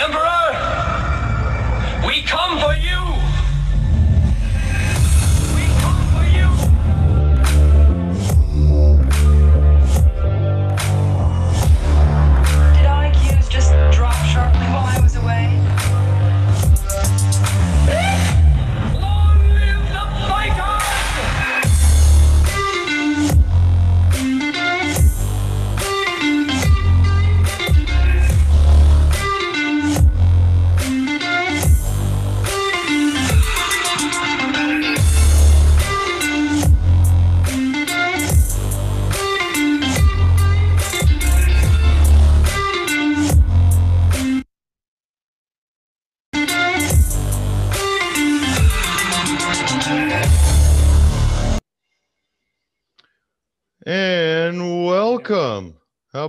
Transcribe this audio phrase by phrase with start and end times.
[0.00, 0.27] Emperor,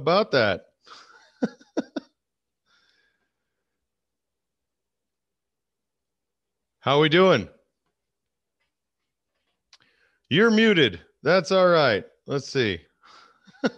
[0.02, 0.62] about that?
[6.80, 7.48] How are we doing?
[10.30, 11.02] You're muted.
[11.24, 12.06] That's all right.
[12.28, 12.80] Let's see.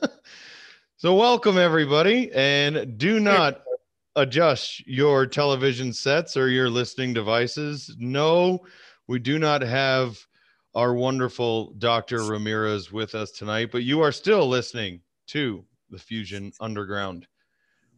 [0.97, 3.63] so welcome everybody and do not
[4.15, 7.95] adjust your television sets or your listening devices.
[7.97, 8.59] No,
[9.07, 10.19] we do not have
[10.75, 12.23] our wonderful Dr.
[12.23, 17.27] Ramirez with us tonight, but you are still listening to the Fusion Underground.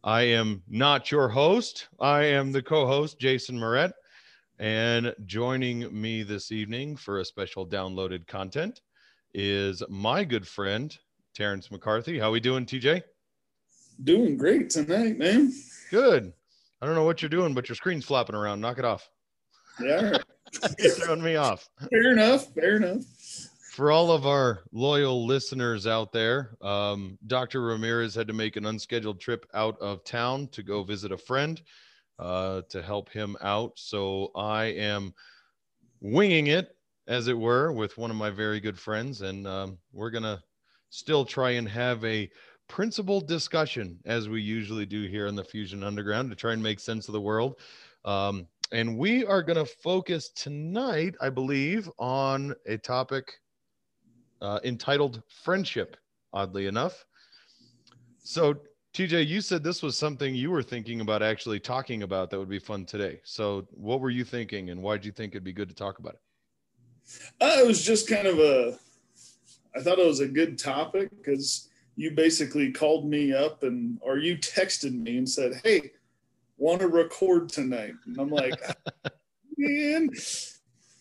[0.02, 1.88] I am not your host.
[2.00, 3.92] I am the co host, Jason Moret.
[4.58, 8.82] And joining me this evening for a special downloaded content
[9.32, 10.96] is my good friend,
[11.34, 12.18] Terrence McCarthy.
[12.18, 13.02] How are we doing, TJ?
[14.02, 15.52] Doing great tonight, man.
[15.90, 16.32] Good.
[16.82, 18.60] I don't know what you're doing, but your screen's flopping around.
[18.60, 19.08] Knock it off.
[19.80, 20.18] Yeah.
[20.78, 21.68] You're throwing me off.
[21.90, 22.46] fair enough.
[22.54, 23.02] Fair enough.
[23.74, 27.60] For all of our loyal listeners out there, um, Dr.
[27.60, 31.60] Ramirez had to make an unscheduled trip out of town to go visit a friend
[32.20, 33.72] uh, to help him out.
[33.74, 35.12] So I am
[36.00, 36.76] winging it,
[37.08, 39.22] as it were, with one of my very good friends.
[39.22, 40.40] And um, we're going to
[40.90, 42.30] still try and have a
[42.68, 46.78] principled discussion, as we usually do here in the Fusion Underground, to try and make
[46.78, 47.58] sense of the world.
[48.04, 53.32] Um, and we are going to focus tonight, I believe, on a topic
[54.40, 55.96] uh, entitled friendship,
[56.32, 57.04] oddly enough.
[58.22, 58.54] So,
[58.94, 62.48] TJ, you said this was something you were thinking about actually talking about that would
[62.48, 63.20] be fun today.
[63.24, 65.98] So, what were you thinking, and why did you think it'd be good to talk
[65.98, 66.20] about it?
[67.40, 68.78] Uh, it was just kind of a.
[69.76, 74.18] I thought it was a good topic because you basically called me up and or
[74.18, 75.90] you texted me and said, "Hey,
[76.56, 78.60] want to record tonight?" And I'm like,
[79.56, 80.10] "Man."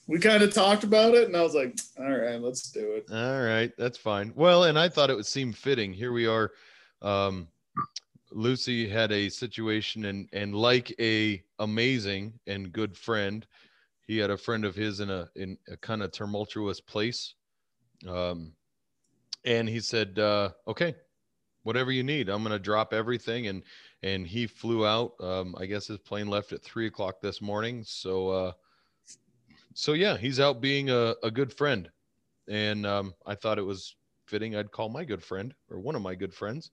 [0.08, 3.10] We kind of talked about it, and I was like, "All right, let's do it."
[3.12, 4.34] All right, that's fine.
[4.36, 5.94] Well, and I thought it would seem fitting.
[5.94, 6.52] Here we are.
[7.02, 7.48] Um,
[8.32, 13.48] Lucy had a situation, and and like a amazing and good friend,
[14.08, 17.36] he had a friend of his in a in a kind of tumultuous place,
[18.08, 18.52] um,
[19.46, 20.96] and he said, uh, "Okay,
[21.64, 23.64] whatever you need, I'm gonna drop everything." And
[24.02, 25.14] and he flew out.
[25.22, 27.84] Um, I guess his plane left at three o'clock this morning.
[27.86, 28.52] So uh,
[29.74, 31.90] so yeah, he's out being a, a good friend,
[32.48, 33.96] and um, I thought it was
[34.26, 34.56] fitting.
[34.56, 36.72] I'd call my good friend or one of my good friends,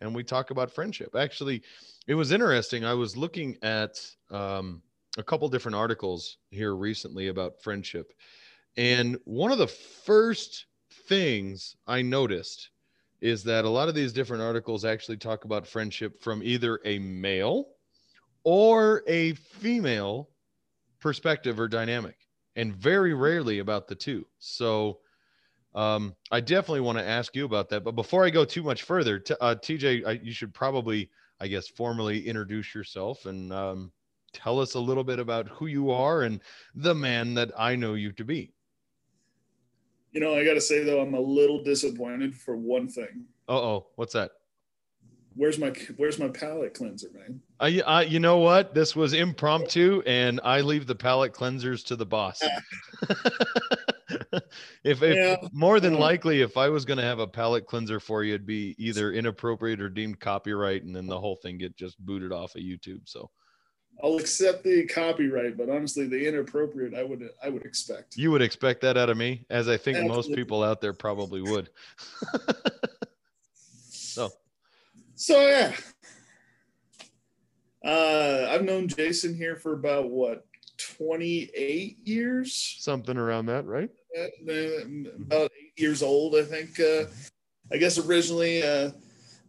[0.00, 1.14] and we talk about friendship.
[1.16, 1.62] Actually,
[2.06, 2.84] it was interesting.
[2.84, 4.00] I was looking at
[4.30, 4.82] um,
[5.16, 8.12] a couple different articles here recently about friendship,
[8.76, 10.66] and one of the first
[11.08, 12.70] things I noticed
[13.20, 16.98] is that a lot of these different articles actually talk about friendship from either a
[16.98, 17.68] male
[18.42, 20.28] or a female
[21.00, 22.16] perspective or dynamic
[22.56, 24.26] and very rarely about the two.
[24.38, 24.98] So
[25.74, 27.82] um, I definitely want to ask you about that.
[27.82, 31.10] But before I go too much further, t- uh, TJ, I, you should probably,
[31.40, 33.92] I guess, formally introduce yourself and um,
[34.32, 36.40] tell us a little bit about who you are and
[36.74, 38.52] the man that I know you to be.
[40.12, 43.24] You know, I got to say though, I'm a little disappointed for one thing.
[43.48, 44.30] Uh oh, what's that?
[45.36, 47.40] Where's my Where's my palate cleanser, man?
[47.60, 48.74] I, I, you know what?
[48.74, 52.42] This was impromptu, and I leave the palate cleansers to the boss.
[54.84, 55.36] if, if Yeah.
[55.52, 58.46] more than likely, if I was going to have a palate cleanser for you, it'd
[58.46, 62.54] be either inappropriate or deemed copyright, and then the whole thing get just booted off
[62.54, 63.00] of YouTube.
[63.04, 63.30] So
[64.02, 68.16] I'll accept the copyright, but honestly, the inappropriate, I would I would expect.
[68.16, 71.40] you would expect that out of me, as I think most people out there probably
[71.40, 71.70] would.
[73.54, 74.30] so
[75.16, 75.72] So yeah,
[77.84, 80.44] uh, I've known Jason here for about what
[80.78, 83.90] 28 years, something around that, right?
[84.46, 86.78] About eight years old, I think.
[86.80, 87.04] Uh,
[87.72, 88.90] I guess originally uh,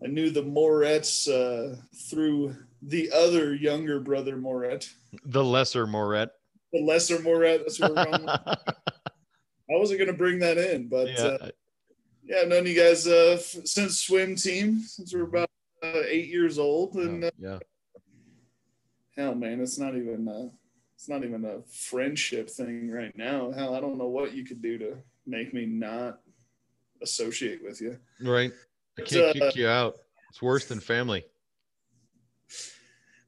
[0.04, 1.76] I knew the Moretz uh,
[2.10, 4.88] through the other younger brother Moret,
[5.26, 6.30] The lesser Moret.
[6.74, 7.62] the lesser Moret.
[7.62, 8.24] That's where we're going.
[8.26, 8.30] with.
[9.68, 11.24] I wasn't going to bring that in, but yeah.
[11.24, 11.50] uh,
[12.24, 15.50] yeah, I've known you guys uh, f- since swim team since we're about
[16.08, 17.60] eight years old, and uh, yeah.
[19.18, 20.50] hell, man, it's not even uh,
[20.96, 23.52] it's not even a friendship thing right now.
[23.52, 24.98] Hell, I don't know what you could do to
[25.28, 26.20] make me not
[27.02, 27.98] associate with you.
[28.22, 28.52] Right.
[28.98, 29.96] I can't uh, kick you out.
[30.30, 31.26] It's worse than family.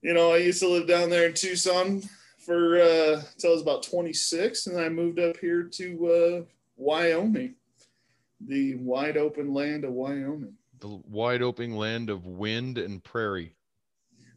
[0.02, 2.02] You know, I used to live down there in Tucson
[2.40, 6.46] for uh, till I was about 26, and I moved up here to uh,
[6.78, 7.56] Wyoming,
[8.40, 10.54] the wide open land of Wyoming.
[10.80, 13.54] The wide open land of wind and prairie.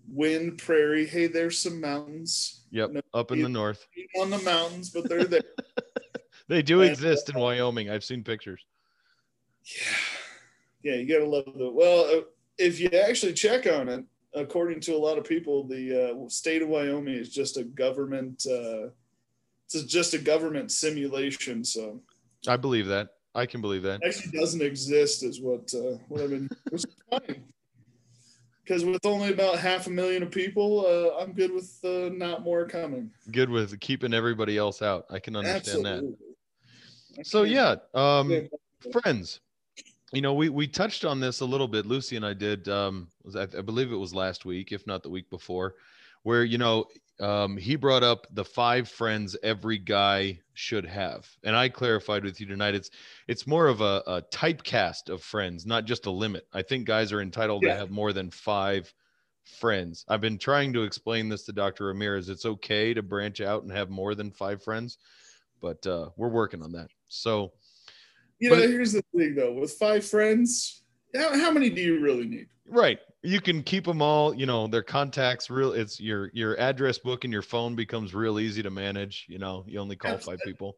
[0.09, 1.07] Wind, prairie.
[1.07, 2.91] Hey, there's some mountains Yep.
[2.93, 3.87] No, Up in the north.
[4.21, 5.43] on the mountains, but they're there.
[6.49, 7.91] They do And, exist in Wyoming.
[7.91, 8.61] I've seen pictures.
[9.65, 9.85] yeah,
[10.83, 11.71] yeah, you gotta love the.
[11.71, 12.23] Well, uh,
[12.59, 14.05] if you actually check on it,
[14.35, 18.45] according to a lot of people, the uh, state of Wyoming is just a government.
[18.51, 18.89] Uh,
[19.67, 21.63] it's just a government simulation.
[21.65, 22.03] So
[22.49, 23.11] I believe that.
[23.35, 24.03] I can believe that.
[24.05, 26.51] actually doesn't exist, is what uh, what I've been.
[28.65, 32.43] Because with only about half a million of people, uh, I'm good with uh, not
[32.43, 33.11] more coming.
[33.33, 35.07] Good with keeping everybody else out.
[35.11, 35.95] I can understand that.
[35.95, 36.17] Absolutely.
[37.19, 38.49] I So yeah, um,
[38.93, 39.41] friends.
[40.13, 41.87] You know, we we touched on this a little bit.
[41.87, 42.69] Lucy and I did.
[42.69, 45.75] Um, was I, I believe it was last week, if not the week before,
[46.23, 46.87] where you know
[47.21, 52.41] um, he brought up the five friends every guy should have, and I clarified with
[52.41, 52.75] you tonight.
[52.75, 52.91] It's
[53.29, 56.47] it's more of a, a typecast of friends, not just a limit.
[56.53, 58.93] I think guys are entitled to have more than five
[59.45, 60.05] friends.
[60.09, 61.87] I've been trying to explain this to Dr.
[61.87, 62.29] Ramirez.
[62.29, 64.99] It's okay to branch out and have more than five friends,
[65.61, 66.89] but uh, we're working on that.
[67.09, 67.53] So.
[68.39, 69.53] You know, but- here's the thing though.
[69.53, 70.83] With five friends,
[71.15, 72.47] how, how many do you really need?
[72.71, 72.99] Right.
[73.23, 77.25] You can keep them all, you know, their contacts real it's your your address book
[77.25, 79.65] and your phone becomes real easy to manage, you know.
[79.67, 80.77] You only call five people.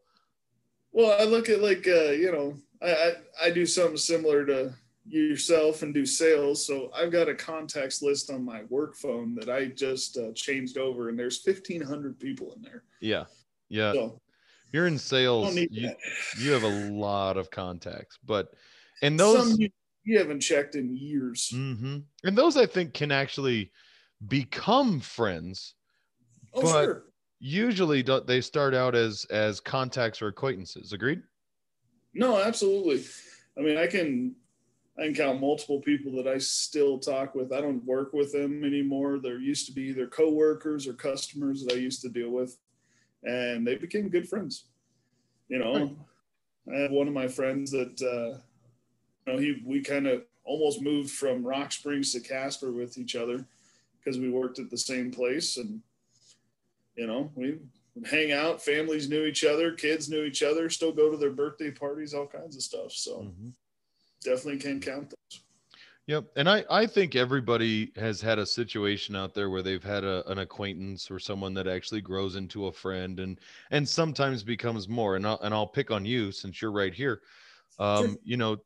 [0.91, 3.13] Well, I look at like uh, you know, I, I
[3.45, 4.73] I do something similar to
[5.05, 6.65] yourself and do sales.
[6.65, 10.77] So I've got a contacts list on my work phone that I just uh, changed
[10.77, 12.83] over, and there's 1,500 people in there.
[13.01, 13.25] Yeah.
[13.69, 13.93] Yeah.
[13.93, 14.21] So
[14.71, 15.55] You're in sales.
[15.55, 15.93] You,
[16.39, 18.53] you have a lot of contacts, but
[19.01, 19.69] and Some those you,
[20.03, 21.49] you haven't checked in years.
[21.51, 23.71] hmm and those I think can actually
[24.27, 25.75] become friends.
[26.53, 27.03] Oh, but- sure.
[27.45, 30.93] Usually don't- they start out as as contacts or acquaintances.
[30.93, 31.21] Agreed?
[32.13, 33.03] No, absolutely.
[33.57, 34.35] I mean, I can
[34.97, 37.51] I can count multiple people that I still talk with.
[37.51, 39.19] I don't work with them anymore.
[39.19, 42.55] There used to be either coworkers or customers that I used to deal with,
[43.23, 44.67] and they became good friends.
[45.49, 45.97] You know,
[46.73, 48.39] I have one of my friends that uh,
[49.27, 53.45] know he we kind of almost moved from Rock Springs to Casper with each other
[53.99, 55.81] because we worked at the same place, and
[56.95, 57.59] you know we
[57.95, 58.61] would hang out.
[58.61, 62.27] Families knew each other, kids knew each other, still go to their birthday parties, all
[62.27, 62.91] kinds of stuff.
[62.91, 63.53] So Mhm.
[64.23, 65.43] definitely can count those.
[66.07, 66.31] Yep.
[66.35, 70.29] And I, I think everybody has had a situation out there where they've had a,
[70.29, 73.39] an acquaintance or someone that actually grows into a friend and
[73.71, 75.15] and sometimes becomes more.
[75.15, 77.21] And I'll, and I'll pick on you since you're right here.
[77.79, 78.15] Um, Sure.
[78.25, 78.57] You know,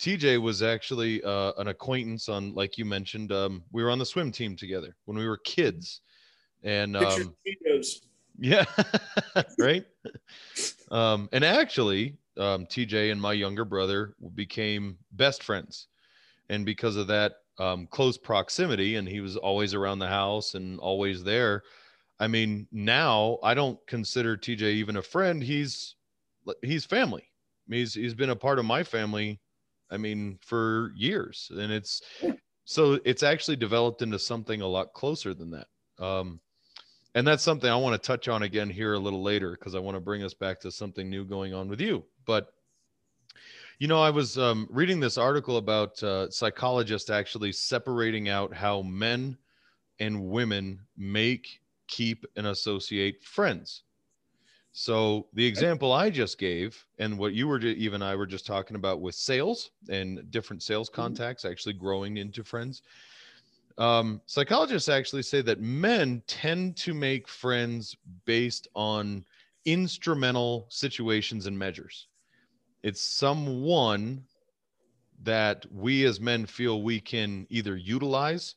[0.00, 4.06] TJ was actually uh, an acquaintance on, like you mentioned, um, we were on the
[4.06, 6.00] swim team together when we were kids.
[6.62, 7.34] And um,
[8.38, 8.64] yeah,
[9.58, 9.84] right.
[10.90, 15.88] Um, and actually, um, TJ and my younger brother became best friends,
[16.48, 20.80] and because of that um, close proximity, and he was always around the house and
[20.80, 21.62] always there.
[22.18, 25.42] I mean, now I don't consider TJ even a friend.
[25.42, 25.94] He's
[26.62, 27.28] he's family.
[27.68, 29.40] He's he's been a part of my family.
[29.94, 32.02] I mean, for years, and it's
[32.64, 35.68] so it's actually developed into something a lot closer than that.
[35.98, 36.40] Um,
[37.14, 39.78] and that's something I want to touch on again here a little later because I
[39.78, 42.04] want to bring us back to something new going on with you.
[42.26, 42.48] But
[43.78, 48.82] you know, I was um, reading this article about uh, psychologists actually separating out how
[48.82, 49.36] men
[50.00, 53.82] and women make, keep, and associate friends.
[54.76, 58.74] So the example I just gave, and what you were even I were just talking
[58.74, 62.82] about with sales and different sales contacts actually growing into friends.
[63.78, 69.24] Um, psychologists actually say that men tend to make friends based on
[69.64, 72.08] instrumental situations and measures.
[72.82, 74.24] It's someone
[75.22, 78.56] that we as men feel we can either utilize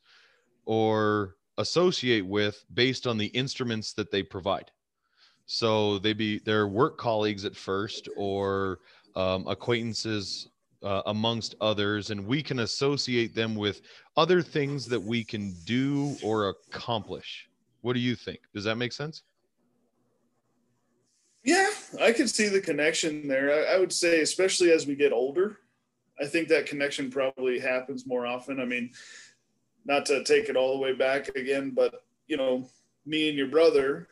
[0.66, 4.72] or associate with based on the instruments that they provide.
[5.50, 8.80] So they be their work colleagues at first or
[9.16, 10.50] um, acquaintances
[10.82, 13.80] uh, amongst others, and we can associate them with
[14.18, 17.48] other things that we can do or accomplish.
[17.80, 18.40] What do you think?
[18.54, 19.22] Does that make sense?
[21.42, 23.50] Yeah, I can see the connection there.
[23.50, 25.60] I, I would say, especially as we get older,
[26.20, 28.60] I think that connection probably happens more often.
[28.60, 28.90] I mean,
[29.86, 32.68] not to take it all the way back again, but you know,
[33.06, 34.08] me and your brother,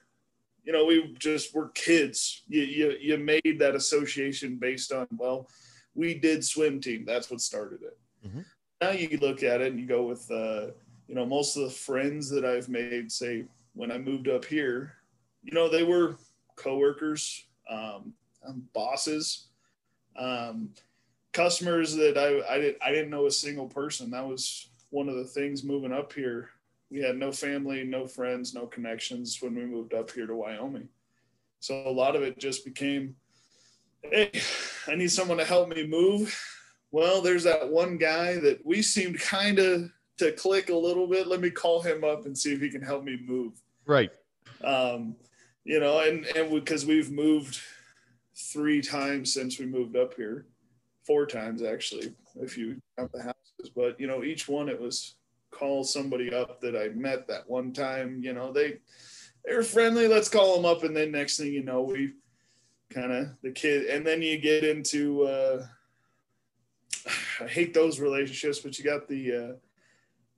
[0.67, 2.43] you know, we just were kids.
[2.49, 5.49] You you, you made that association based on well,
[5.95, 7.05] we did swim team.
[7.07, 7.99] That's what started it.
[8.27, 8.45] Mhm.
[8.81, 10.73] Now you look at it and you go with, uh,
[11.07, 13.45] you know, most of the friends that I've made, say
[13.75, 14.93] when I moved up here,
[15.43, 16.19] you know, they were
[16.57, 18.13] coworkers, um,
[18.47, 19.49] um, bosses,
[20.17, 20.71] um,
[21.33, 24.11] customers that I, I, didn't I didn't know a single person.
[24.11, 26.51] That was one of the things moving up here.
[26.91, 30.89] We had no family, no friends, no connections when we moved up here to Wyoming.
[31.61, 33.17] So a lot of it just became,
[34.03, 34.31] hey,
[34.87, 36.39] I need someone to help me move.
[36.93, 41.27] Well, there's that one guy that we seemed kind of to click a little bit.
[41.27, 43.53] Let me call him up and see if he can help me move
[43.85, 44.11] Right.
[44.65, 45.17] um,
[45.65, 47.61] you know, and and because we've moved
[48.53, 50.47] three times since we moved up here,
[51.05, 53.71] four times actually, if you count the houses.
[53.75, 55.16] But you know, each one it was
[55.59, 58.21] call somebody up that I met that one time.
[58.23, 58.79] You know, they
[59.45, 60.09] they're friendly.
[60.09, 62.13] Let's call them up, and then next thing you know, we
[62.91, 65.23] kind of the kid, and then you get into.
[65.25, 65.67] Uh,
[67.41, 69.53] I hate those relationships, but you got the uh,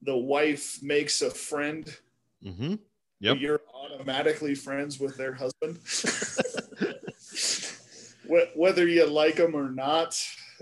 [0.02, 1.88] the wife makes a friend
[2.44, 2.74] Mm-hmm.
[3.20, 3.36] Yep.
[3.40, 5.80] you're automatically friends with their husband.
[8.54, 10.16] Whether you like them or not,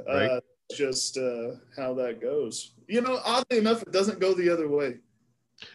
[0.07, 0.31] Right.
[0.31, 0.41] uh,
[0.75, 2.73] just uh, how that goes.
[2.89, 4.99] You know, oddly enough, it doesn't go the other way.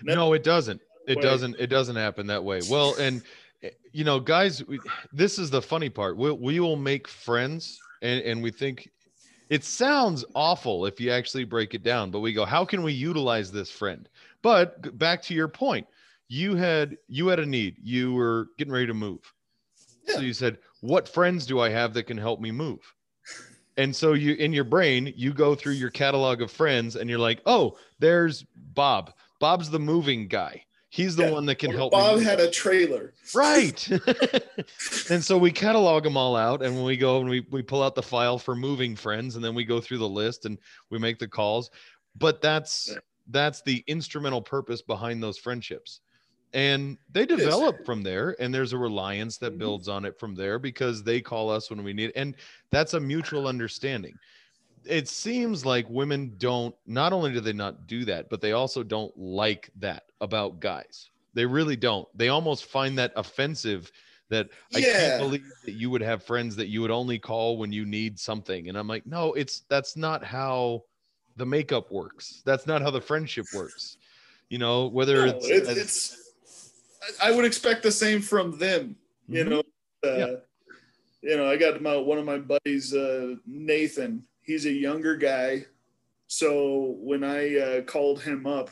[0.03, 0.82] No, it doesn't.
[1.08, 1.22] It way.
[1.22, 1.56] doesn't.
[1.60, 2.62] It doesn't happen that way.
[2.70, 3.22] Well, and
[3.63, 4.80] eh, you know, guys, we,
[5.12, 6.18] this is the funny part.
[6.18, 8.89] We we will make friends, and and we think
[9.50, 12.12] it sounds awful if you actually break it down.
[12.12, 14.08] But we go, how can we utilize this friend?
[14.41, 15.88] But back to your point,
[16.30, 17.75] you had you had a need.
[17.84, 19.34] You were getting ready to move,
[20.08, 22.80] so you said, "What friends do I have that can help me move?"
[23.77, 27.19] And so you in your brain, you go through your catalog of friends and you're
[27.19, 29.13] like, "Oh, there's Bob.
[29.39, 30.65] Bob's the moving guy.
[30.89, 31.31] He's the Yeah.
[31.31, 33.13] one that can help me." Bob move." had a trailer.
[33.33, 33.87] Right.
[35.09, 37.81] and so we catalog them all out and when we go and we, we pull
[37.81, 40.57] out the file for moving friends and then we go through the list and
[40.89, 41.71] we make the calls.
[42.17, 42.99] But that's Yeah.
[43.27, 46.01] that's the instrumental purpose behind those friendships.
[46.53, 49.60] And they develop from there and there's a reliance that Mhm.
[49.60, 52.36] builds on it from there because they call us when we need and
[52.72, 54.20] that's a mutual understanding.
[54.84, 58.84] It seems like women don't not only do they not do that, but they also
[58.84, 61.10] don't like that about guys.
[61.34, 62.08] They really don't.
[62.17, 63.91] They almost find that offensive
[64.29, 64.98] that I Yeah.
[64.98, 68.20] can't believe that you would have friends that you would only call when you need
[68.20, 68.70] something.
[68.70, 70.84] And I'm like, no, it's that's not how
[71.38, 72.41] the makeup works.
[72.43, 73.98] That's not how the friendship works.
[74.50, 76.20] You know, whether No, it's, it's, it's
[77.22, 78.96] I would expect the same from them.
[79.27, 79.50] You Mhm.
[79.50, 79.63] know,
[80.03, 80.36] uh, Yeah.
[81.22, 84.25] you know, I got my one of my buddies, uh, Nathan.
[84.41, 85.65] He's a younger guy,
[86.27, 88.72] so when I uh, called him up,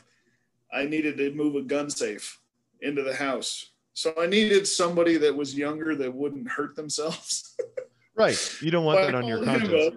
[0.72, 2.38] I needed to move a gun safe
[2.80, 3.70] into the house.
[3.92, 7.56] So I needed somebody that was younger that wouldn't hurt themselves.
[8.14, 8.38] right.
[8.62, 9.88] You don't want that on your conscience.
[9.88, 9.94] up.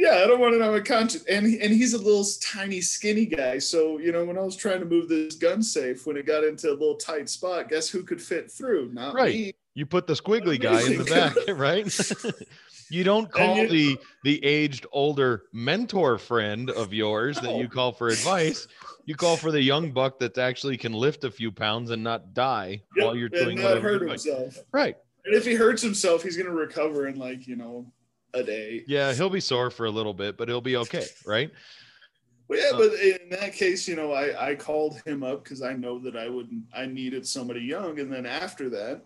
[0.00, 1.24] Yeah, I don't want it on my conscience.
[1.26, 3.58] And and he's a little tiny, skinny guy.
[3.58, 6.42] So you know, when I was trying to move this gun safe, when it got
[6.42, 8.90] into a little tight spot, guess who could fit through?
[8.94, 9.34] Not Right.
[9.34, 9.52] me.
[9.74, 11.86] You put the squiggly guy in the back, right?
[12.90, 17.92] you don't call you- the the aged older mentor friend of yours that you call
[17.92, 18.66] for advice.
[19.04, 22.32] You call for the young buck that actually can lift a few pounds and not
[22.32, 24.56] die Yep, while you're and doing not hurt himself.
[24.72, 24.96] Right.
[25.26, 27.84] And if he hurts himself, he's gonna recover in like you know
[28.34, 28.84] a day.
[28.86, 31.50] Yeah, he'll be sore for a little bit, but he'll be okay, right?
[32.48, 35.62] But yeah, Uh, but in that case, you know, I I called him up because
[35.62, 39.02] I know that I would I needed somebody young, and then after that,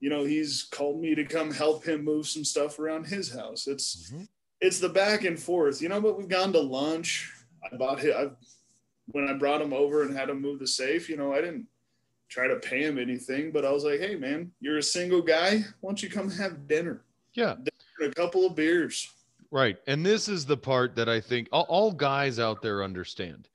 [0.00, 3.68] you know, he's called me to come help him move some stuff around his house.
[3.68, 4.26] It's Mhm.
[4.60, 6.00] it's the back and forth, you know.
[6.00, 7.30] But we've gone to lunch.
[7.62, 8.30] I bought him I,
[9.06, 11.08] when I brought him over and had him move the safe.
[11.08, 11.68] You know, I didn't
[12.28, 15.58] try to pay him anything, but I was like, hey man, you're a single guy.
[15.80, 17.04] Why don't you come have dinner?
[17.34, 17.54] Yeah.
[18.02, 19.10] A couple of beers.
[19.50, 19.76] Right.
[19.86, 23.48] And this is the part that I think all, all guys out there understand.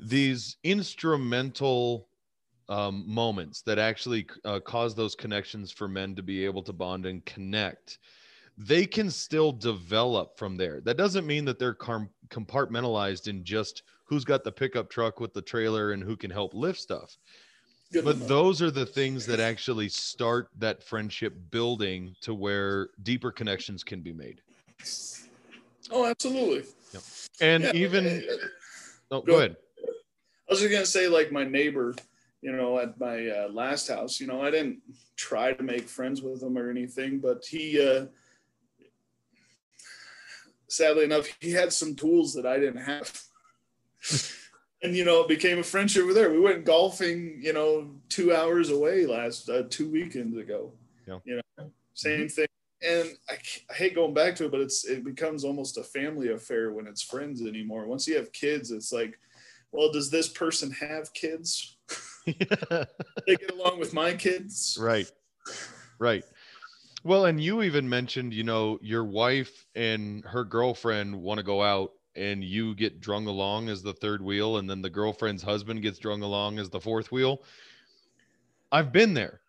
[0.00, 2.08] These instrumental
[2.68, 7.06] um, moments that actually uh, cause those connections for men to be able to bond
[7.06, 7.98] and connect,
[8.58, 10.80] they can still develop from there.
[10.80, 15.32] That doesn't mean that they're com- compartmentalized in just who's got the pickup truck with
[15.32, 17.16] the trailer and who can help lift stuff.
[17.92, 18.28] Good But enough.
[18.28, 24.00] those are the things that actually start that friendship building to where deeper connections can
[24.00, 24.40] be made.
[25.90, 26.64] Oh, absolutely.
[27.40, 28.34] And Yeah, even uh,
[29.10, 29.56] oh, go go ahead.
[30.48, 31.94] I was just gonna say, like my neighbor,
[32.40, 34.80] you know, at my uh, last house, you know, I didn't
[35.16, 38.06] try to make friends with him or anything, but he, uh,
[40.68, 43.22] sadly enough, he had some tools that I didn't have.
[44.82, 46.30] and you know, it became a friendship over there.
[46.30, 50.72] We went golfing, you know, two hours away last uh, two weekends ago.
[51.06, 51.18] Yeah.
[51.24, 52.46] You know, same thing.
[52.84, 56.72] And I hate going back to it, but it's it becomes almost a family affair
[56.72, 57.86] when it's friends anymore.
[57.86, 59.18] Once you have kids, it's like,
[59.70, 61.76] well, does this person have kids?
[62.26, 62.36] they
[63.26, 64.76] get along with my kids.
[64.80, 65.10] right.
[65.98, 66.24] Right.
[67.04, 71.62] Well, and you even mentioned, you know, your wife and her girlfriend want to go
[71.62, 75.82] out and you get drung along as the third wheel and then the girlfriend's husband
[75.82, 77.42] gets drung along as the fourth wheel.
[78.70, 79.40] I've been there.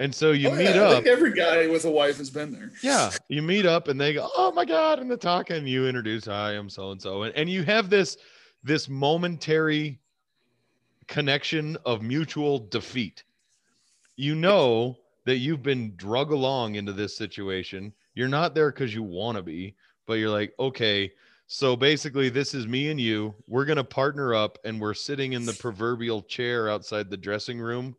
[0.00, 1.04] And so you Oh, meet yeah, up.
[1.04, 2.72] every guy with a wife has been there.
[2.82, 5.66] Yeah, you meet up and they go, "Oh my god!" and they're talking.
[5.66, 8.16] You introduce, "Hi, I'm so and so," and and you have this
[8.64, 10.00] this momentary
[11.06, 13.24] connection of mutual defeat.
[14.16, 17.92] You know that you've been drug along into this situation.
[18.14, 19.74] You're not there because you want to be,
[20.06, 21.12] but you're like, okay.
[21.52, 23.34] So basically, this is me and you.
[23.48, 27.96] We're gonna partner up, and we're sitting in the proverbial chair outside the dressing room,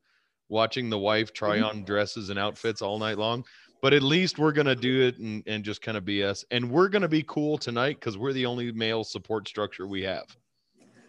[0.48, 1.66] watching the wife try Mhm.
[1.70, 3.44] on dresses and outfits all night long
[3.82, 6.46] but at least we're gonna do it and, and just kind of BS.
[6.52, 10.26] And we're gonna be cool tonight because we're the only male support structure we have.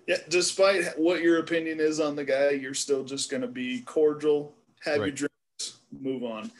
[0.09, 3.83] Yeah, despite what your opinion is on the guy, you're still just going to be
[3.83, 6.51] cordial, have your drinks, move on.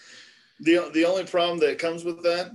[0.61, 2.53] the The only problem that comes with that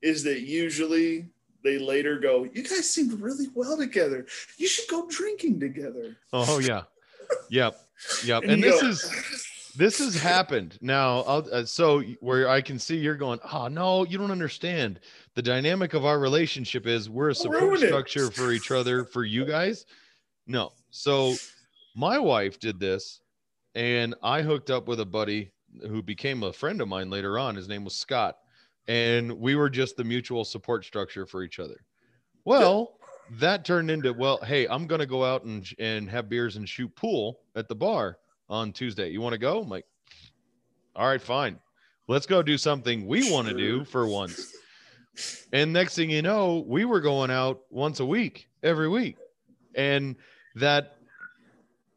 [0.00, 1.26] is that usually
[1.68, 4.26] they later go, "You guys seemed really well together.
[4.56, 6.82] You should go drinking together." Oh yeah,
[7.50, 7.78] yep,
[8.24, 8.42] yep.
[8.42, 9.44] And And this go, is
[9.76, 11.20] this has happened now.
[11.20, 15.00] I'll, uh, so where I can see you're going, oh no, you don't understand.
[15.34, 19.44] The dynamic of our relationship is we're a support structure for each other for you
[19.44, 19.86] guys.
[20.46, 21.34] No, so
[21.94, 23.20] my wife did this,
[23.74, 25.52] and I hooked up with a buddy
[25.82, 27.54] who became a friend of mine later on.
[27.54, 28.36] His name was Scott,
[28.88, 31.76] and we were just the mutual support structure for each other.
[32.44, 32.98] Well,
[33.38, 36.94] that turned into well, hey, I'm gonna go out and and have beers and shoot
[36.96, 39.10] pool at the bar on Tuesday.
[39.10, 39.60] You want to go?
[39.60, 39.84] I'm like,
[40.96, 41.58] all right, fine.
[42.08, 44.54] Let's go do something we want to do for once.
[45.52, 49.16] And next thing you know, we were going out once a week, every week.
[49.74, 50.16] And
[50.54, 50.97] that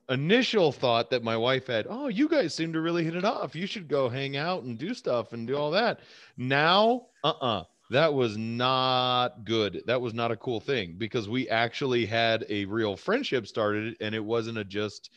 [0.09, 3.55] initial thought that my wife had, oh, you guys seem to really hit it off.
[3.55, 5.99] You should go hang out and do stuff and do all that.
[6.37, 9.83] Now, uh uh that was not good.
[9.85, 14.15] That was not a cool thing because we actually had a real friendship started and
[14.15, 15.11] it wasn't a just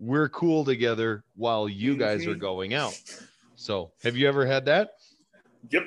[0.00, 3.00] we're cool together while you guys are going out.
[3.56, 4.90] So, have you ever had that?
[5.70, 5.84] Yep.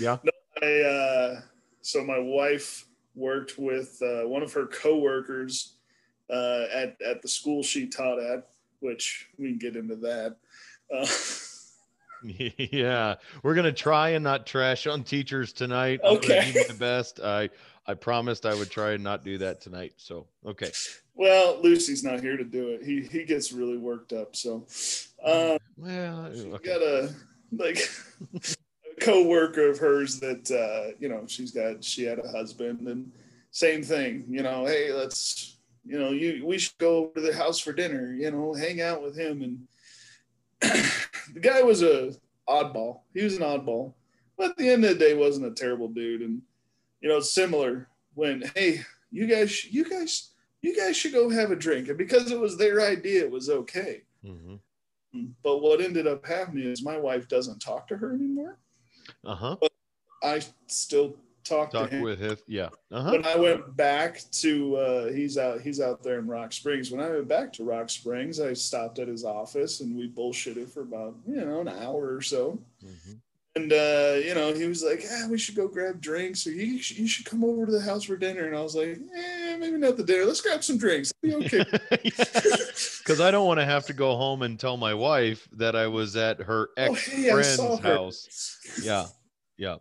[0.00, 0.18] Yeah.
[0.22, 0.30] No,
[0.62, 1.40] I, uh,
[1.82, 5.77] so my wife worked with uh, one of her coworkers
[6.30, 8.48] uh, at at the school she taught at,
[8.80, 10.36] which we can get into that.
[10.94, 11.06] Uh,
[12.22, 16.00] yeah, we're gonna try and not trash on teachers tonight.
[16.04, 16.52] I'm gonna Okay.
[16.52, 17.20] do my best.
[17.20, 17.48] I
[17.86, 19.94] I promised I would try and not do that tonight.
[19.96, 20.70] So okay.
[21.14, 22.82] well, Lucy's not here to do it.
[22.84, 24.36] He he gets really worked up.
[24.36, 24.66] So,
[25.24, 26.68] um, Well, okay.
[26.68, 27.14] got a
[27.52, 27.78] like
[28.34, 33.10] a co-worker of hers that uh, you know she's got she had a husband and
[33.50, 35.56] same thing you know hey let's
[35.88, 38.80] you know you we should go over to the house for dinner you know hang
[38.80, 39.58] out with him and
[41.34, 42.12] the guy was a
[42.48, 43.94] oddball he was an oddball
[44.36, 46.42] but at the end of the day wasn't a terrible dude and
[47.00, 50.30] you know similar when hey you guys you guys
[50.62, 53.48] you guys should go have a drink and because it was their idea it was
[53.48, 54.58] okay Mhm.
[55.42, 58.58] but what ended up happening is my wife doesn't talk to her anymore.
[59.24, 59.56] Uh-huh.
[60.22, 61.16] I still
[61.48, 62.02] talk, Talk to him.
[62.02, 62.36] with him.
[62.46, 62.68] Yeah.
[62.90, 63.10] Uh-huh.
[63.12, 66.90] When I went back to uh, he's out he's out there in Rock Springs.
[66.90, 70.68] When I went back to Rock Springs, I stopped at his office and we bullshitted
[70.70, 72.58] for about you know an hour or so.
[72.84, 73.18] Mhm.
[73.56, 76.80] And uh, you know he was like, "Ah, we should go grab drinks, or you,
[76.80, 79.56] sh- you should come over to the house for dinner." And I was like, "Eh,
[79.56, 80.26] maybe not the dinner.
[80.26, 81.12] Let's grab some drinks.
[81.24, 82.10] It'll be okay."
[83.08, 85.86] Because I don't want to have to go home and tell my wife that I
[85.86, 88.58] was at her Oh, ex hey, I saw friend's house.
[88.82, 89.06] Yeah.
[89.56, 89.76] Yeah.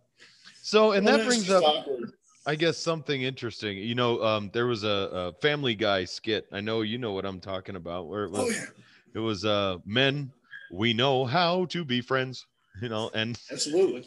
[0.67, 2.11] So, and that brings up, awkward.
[2.45, 3.77] I guess, something interesting.
[3.77, 6.45] You know, um, there was a, a Family Guy skit.
[6.51, 8.07] I know you know what I'm talking about.
[8.09, 8.65] Where it was, Oh yeah,
[9.15, 10.29] it was uh, men.
[10.69, 12.45] We know how to be friends.
[12.81, 14.05] You know, and absolutely.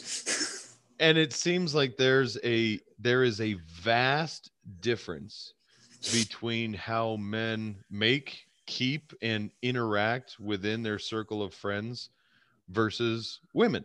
[1.01, 5.55] and it seems like there's a there is a vast difference
[6.13, 12.11] between how men make keep and interact within their circle of friends
[12.69, 13.83] versus women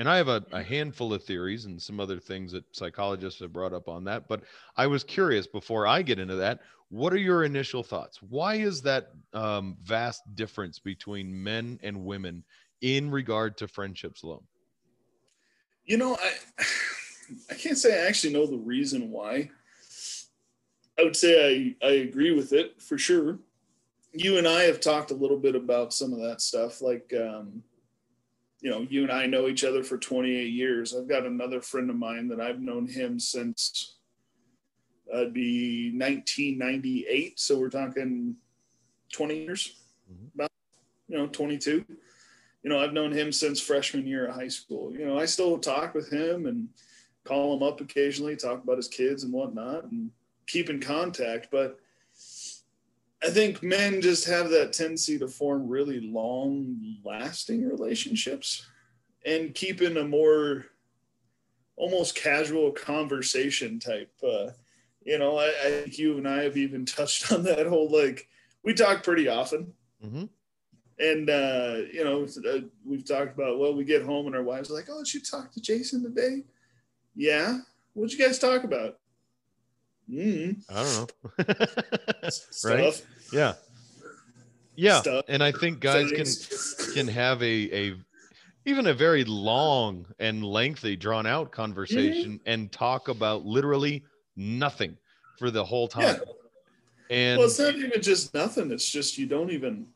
[0.00, 3.52] and I have a, a handful of theories and some other things that psychologists have
[3.52, 4.28] brought up on that.
[4.28, 6.60] But I was curious before I get into that.
[6.88, 8.18] What are your initial thoughts?
[8.22, 12.44] Why is that um, vast difference between men and women
[12.80, 14.42] in regard to friendships alone?
[15.84, 16.64] You know, I
[17.50, 19.50] I can't say I actually know the reason why.
[20.98, 23.38] I would say I, I agree with it for sure.
[24.14, 26.80] You and I have talked a little bit about some of that stuff.
[26.80, 27.62] Like, um,
[28.60, 30.94] you know, you and I know each other for 28 years.
[30.94, 33.96] I've got another friend of mine that I've known him since
[35.12, 37.40] uh, it'd be 1998.
[37.40, 38.36] So we're talking
[39.12, 39.76] 20 years,
[40.12, 40.34] Mhm.
[40.34, 40.50] about,
[41.08, 41.84] you know, 22.
[42.62, 44.92] You know, I've known him since freshman year of high school.
[44.94, 46.68] You know, I still talk with him and
[47.24, 50.10] call him up occasionally, talk about his kids and whatnot, and
[50.46, 51.48] keep in contact.
[51.50, 51.78] But
[53.22, 58.66] I think men just have that tendency to form really long lasting relationships
[59.26, 60.66] and keep in a more
[61.76, 64.12] almost casual conversation type.
[64.22, 64.50] Uh,
[65.02, 68.28] you know, I, I think you and I have even touched on that whole like,
[68.62, 69.72] we talk pretty often.
[70.04, 70.24] Mm-hmm.
[70.98, 74.70] And, uh, you know, uh, we've talked about, well, we get home and our wives
[74.70, 76.44] are like, oh, did you talk to Jason today?
[77.14, 77.58] Yeah.
[77.94, 78.99] What'd you guys talk about?
[80.10, 82.28] Mm, I don't know.
[82.30, 82.70] stuff.
[82.70, 83.06] right?
[83.32, 83.52] Yeah.
[84.76, 85.00] Yeah.
[85.02, 85.24] Stuff.
[85.28, 87.94] And I think guys can can have a a
[88.66, 92.48] even a very long and lengthy drawn out conversation Mm-hmm.
[92.52, 94.02] and talk about literally
[94.36, 94.96] nothing
[95.38, 96.14] for the whole Yeah.
[96.14, 96.20] time.
[97.08, 98.70] And well, it's not even just nothing.
[98.70, 99.86] It's just you don't even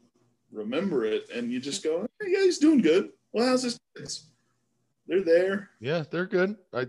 [0.53, 4.31] remember it, and you just go, hey, "Yeah, he's doing good." Well, how's his kids?
[5.07, 5.71] They're there.
[5.81, 6.57] yeah, they're good.
[6.73, 6.87] I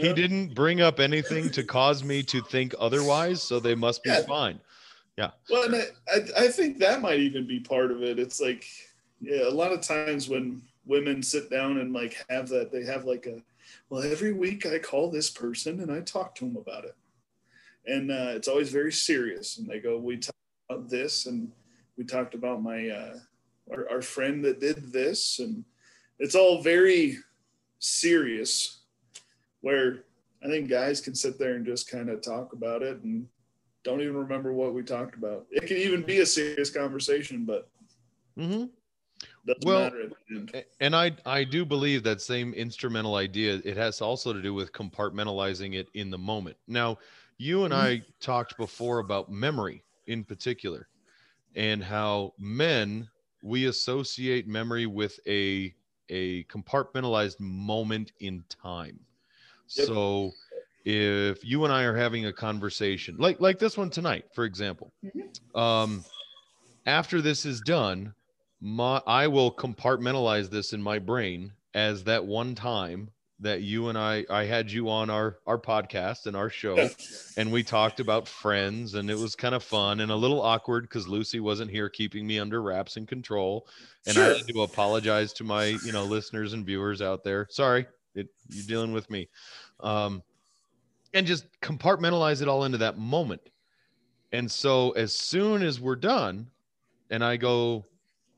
[0.00, 4.10] he didn't bring up anything to cause me to think otherwise, so they must be
[4.10, 4.22] Yeah.
[4.22, 4.60] fine.
[5.16, 5.30] Yeah.
[5.50, 5.74] Well, and
[6.08, 8.18] I, I, think that might even be part of it.
[8.18, 8.64] It's like,
[9.20, 13.04] yeah, a lot of times when women sit down and like have that, they have
[13.04, 13.42] like a,
[13.90, 16.96] well, every week I call this person and I talk to them about it.
[17.86, 19.58] And uh, it's always very serious.
[19.58, 20.38] And they go, we talked
[20.70, 21.52] about this and
[21.98, 23.18] we talked about my, uh,
[23.70, 25.38] our, our friend that did this.
[25.38, 25.64] And
[26.18, 27.18] it's all very
[27.78, 28.79] serious
[29.60, 30.04] where
[30.42, 33.26] I think guys can sit there and just kind of talk about it and
[33.84, 35.46] don't even remember what we talked about.
[35.50, 37.68] It can even be a serious conversation, but
[38.36, 38.64] hmm
[39.46, 40.54] doesn't Well, matter at the end.
[40.80, 43.60] And I I do believe that same instrumental idea.
[43.64, 46.56] It has also to do with compartmentalizing it in the moment.
[46.66, 46.98] Now,
[47.38, 50.88] you and I talked before about memory in particular,
[51.54, 53.08] and how men
[53.42, 55.74] we associate memory with a
[56.08, 58.98] a compartmentalized moment in time.
[59.76, 59.86] Yep.
[59.86, 60.32] So
[60.84, 64.92] if you and I are having a conversation like like this one tonight, for example,
[65.54, 66.04] um,
[66.86, 68.14] after this is done,
[68.60, 73.96] my I will compartmentalize this in my brain as that one time that you and
[73.96, 76.88] I I had you on our our podcast and our show
[77.36, 80.82] and we talked about friends and it was kind of fun and a little awkward
[80.84, 83.66] because Lucy wasn't here keeping me under wraps and control
[84.06, 84.34] and I Sure.
[84.36, 88.66] had to apologize to my you know listeners and viewers out there sorry it, you're
[88.66, 89.28] dealing with me
[89.80, 90.22] um
[91.14, 93.40] and just compartmentalize it all into that moment
[94.32, 96.46] and so as soon as we're done
[97.10, 97.84] and I go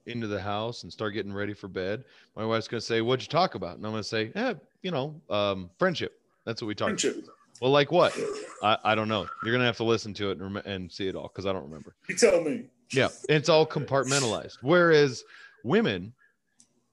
[0.07, 2.05] into the house and start getting ready for bed,
[2.35, 3.77] my wife's going to say, What'd you talk about?
[3.77, 6.21] And I'm going to say, eh, you know, um, friendship.
[6.45, 7.01] That's what we talked about.
[7.01, 7.29] Friendship.
[7.61, 8.19] Well, like what?
[8.63, 9.29] I, I don't know.
[9.45, 11.47] You're going to have to listen to it and, rem- and see it all because
[11.47, 11.95] I don't remember.
[12.09, 12.65] You tell me.
[12.91, 14.59] Yeah, it's all compartmentalized.
[14.63, 15.23] Whereas
[15.63, 16.13] women,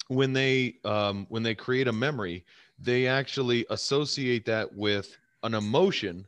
[0.09, 2.45] when they um, when they create a memory,
[2.81, 6.25] they actually associate that with an emotion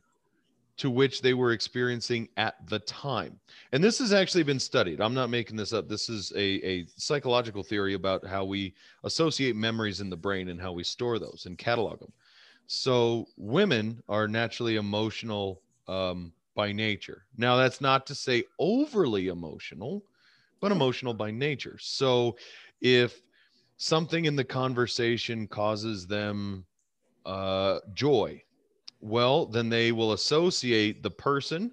[0.78, 3.38] to which they were experiencing at the time.
[3.72, 5.00] And this has actually been studied.
[5.00, 5.88] I'm not making this up.
[5.88, 10.60] This is a, a psychological theory about how we associate memories in the brain and
[10.60, 12.12] how we store those and catalog them.
[12.66, 17.26] So women are naturally emotional um, by nature.
[17.36, 20.02] Now, that's not to say overly emotional,
[20.60, 21.76] but emotional by nature.
[21.80, 22.36] So
[22.80, 23.22] if
[23.82, 26.64] something in the conversation causes them
[27.26, 28.40] uh, joy,
[29.00, 31.72] well, then they will associate the person,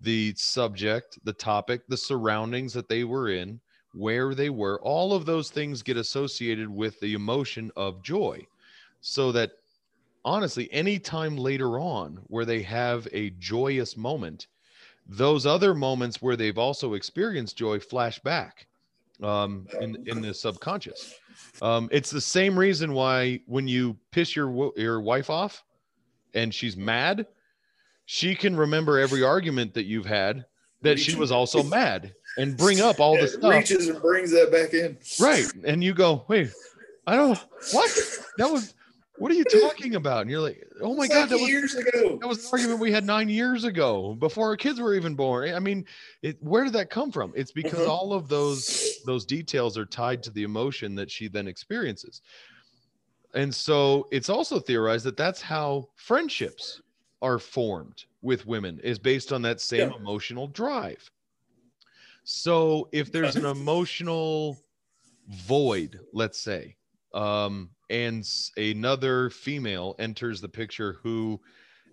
[0.00, 3.60] the subject, the topic, the surroundings that they were in,
[3.94, 4.80] where they were.
[4.82, 8.46] All of those things get associated with the emotion of joy.
[9.00, 9.50] So that
[10.24, 14.46] honestly, anytime later on where they have a joyous moment,
[15.04, 18.68] those other moments where they've also experienced joy flash back
[19.22, 21.14] um, in in the subconscious.
[21.62, 25.64] Um, it's the same reason why when you piss your your wife off
[26.34, 27.26] and she's mad,
[28.06, 30.44] she can remember every argument that you've had
[30.82, 34.52] that she was also mad and bring up all the stuff reaches and brings that
[34.52, 34.98] back in.
[35.18, 36.50] right and you go wait
[37.06, 37.38] I don't
[37.72, 37.90] what
[38.38, 38.73] that was.
[39.16, 40.22] What are you talking about?
[40.22, 42.20] And you're like, oh my It's god, like that was years ago.
[42.20, 45.54] that was an argument we had nine years ago before our kids were even born.
[45.54, 45.86] I mean,
[46.22, 47.32] it, where did that come from?
[47.36, 47.88] It's because Mhm.
[47.88, 48.72] all of those
[49.04, 52.22] those details are tied to the emotion that she then experiences,
[53.34, 56.80] and so it's also theorized that that's how friendships
[57.22, 59.96] are formed with women is based on that same Yeah.
[59.98, 61.10] emotional drive.
[62.24, 64.64] So if there's an emotional
[65.28, 66.76] void, let's say,
[67.14, 71.40] um, and another female enters the picture who,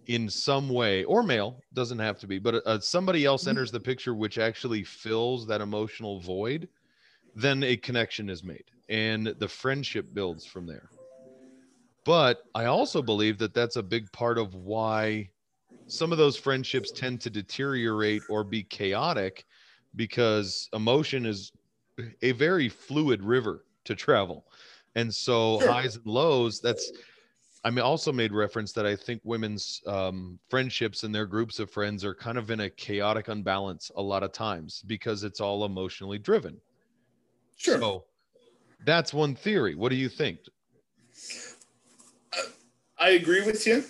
[0.07, 3.49] in some way, or male, doesn't have to be, but uh, somebody else Mhm.
[3.49, 6.69] enters the picture which actually fills that emotional void,
[7.35, 10.91] then a connection is made and the friendship builds from there.
[12.05, 15.29] But I also believe that that's a big part of why
[15.87, 19.45] some of those friendships tend to deteriorate or be chaotic
[19.95, 21.51] because emotion is
[22.21, 24.50] a very fluid river to travel.
[24.95, 25.71] And so Sure.
[25.71, 26.91] highs and lows, that's
[27.63, 31.69] I mean also made reference that I think women's um, friendships and their groups of
[31.69, 35.63] friends are kind of in a chaotic unbalance a lot of times because it's all
[35.65, 36.59] emotionally driven.
[37.55, 37.79] Sure.
[37.79, 38.05] So
[38.85, 39.75] that's one theory.
[39.75, 40.39] What do you think?
[42.97, 43.83] I agree with you.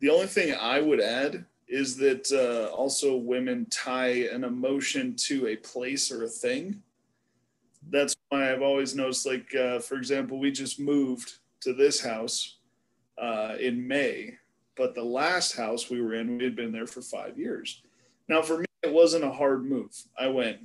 [0.00, 5.48] The only thing I would add is that uh, also women tie an emotion to
[5.48, 6.82] a place or a thing.
[7.90, 12.58] That's why I've always noticed, like, uh, for example, we just moved to this house
[13.20, 14.34] uh, in May,
[14.76, 17.82] but the last house we were in, we had been there for five years.
[18.28, 19.90] Now, for me, it wasn't a hard move.
[20.18, 20.58] I went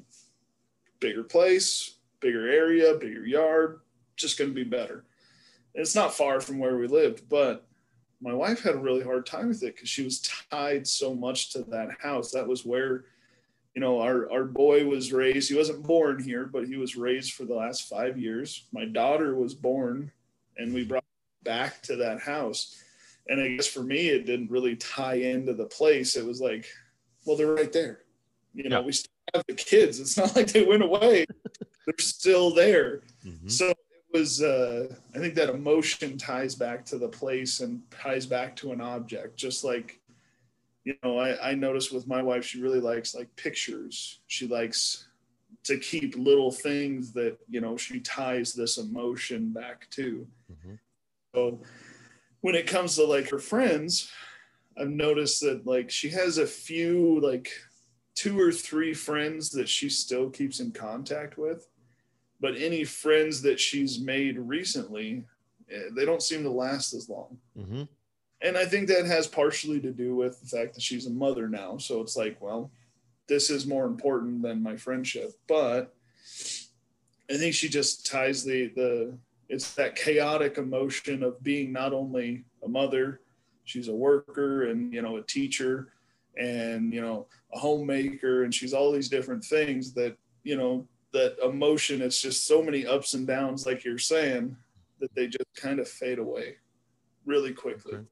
[1.00, 3.80] bigger place, bigger area, bigger yard,
[4.16, 5.06] just going to be better.
[5.74, 7.66] It's not far from where we lived, but
[8.22, 11.52] my wife had a really hard time with it because she was tied so much
[11.54, 12.32] to that house.
[12.32, 13.06] That was where,
[13.76, 15.50] you know, our, our boy was raised.
[15.50, 18.68] He wasn't born here, but he was raised for the last five years.
[18.72, 20.12] My daughter was born,
[20.58, 21.04] and we brought
[21.44, 22.80] back to that house.
[23.28, 26.16] And I guess for me, it didn't really tie into the place.
[26.16, 26.68] It was like,
[27.26, 28.02] well, they're right there.
[28.54, 28.86] You know, Yeah.
[28.86, 30.00] we still have the kids.
[30.00, 31.26] It's not like they went away.
[31.86, 33.02] they're still there.
[33.26, 33.50] Mhm.
[33.50, 33.78] So it
[34.14, 38.72] was, uh, I think that emotion ties back to the place and ties back to
[38.72, 39.36] an object.
[39.36, 40.00] Just like,
[40.84, 44.20] you know, I, I noticed with my wife, she really likes like pictures.
[44.28, 45.08] She likes
[45.64, 50.28] to keep little things that, you know, she ties this emotion back to.
[50.52, 50.80] Mhm.
[51.34, 51.62] So
[52.42, 54.12] when it comes to like her friends,
[54.78, 57.50] I've noticed that like she has a few, like
[58.16, 61.68] two or three friends that she still keeps in contact with
[62.40, 65.24] but any friends that she's made recently
[65.72, 67.88] eh, they don't seem to last as long Mhm.
[68.44, 71.48] And i think that has partially to do with the fact that she's a mother
[71.48, 71.78] now.
[71.78, 72.72] So it's like well
[73.28, 75.32] this is more important than my friendship.
[75.48, 75.96] But
[77.30, 79.18] i think she just ties the the
[79.50, 83.22] it's that chaotic emotion of being not only a mother
[83.64, 85.94] she's a worker and you know a teacher
[86.38, 88.44] and you know a homemaker.
[88.44, 92.88] And she's all these different things that you know that emotion it's just so many
[92.88, 94.58] ups and downs like you're saying
[95.00, 96.56] that they just kind of fade away
[97.26, 97.96] really quickly.
[97.96, 98.06] Okay.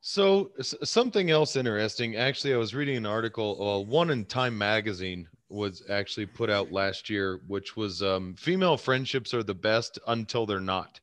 [0.00, 2.16] So something else interesting.
[2.16, 3.62] Actually, I was reading an article.
[3.62, 8.76] Uh, one in Time Magazine was actually put out last year, which was um, "Female
[8.76, 11.00] Friendships Are the Best Until They're Not,"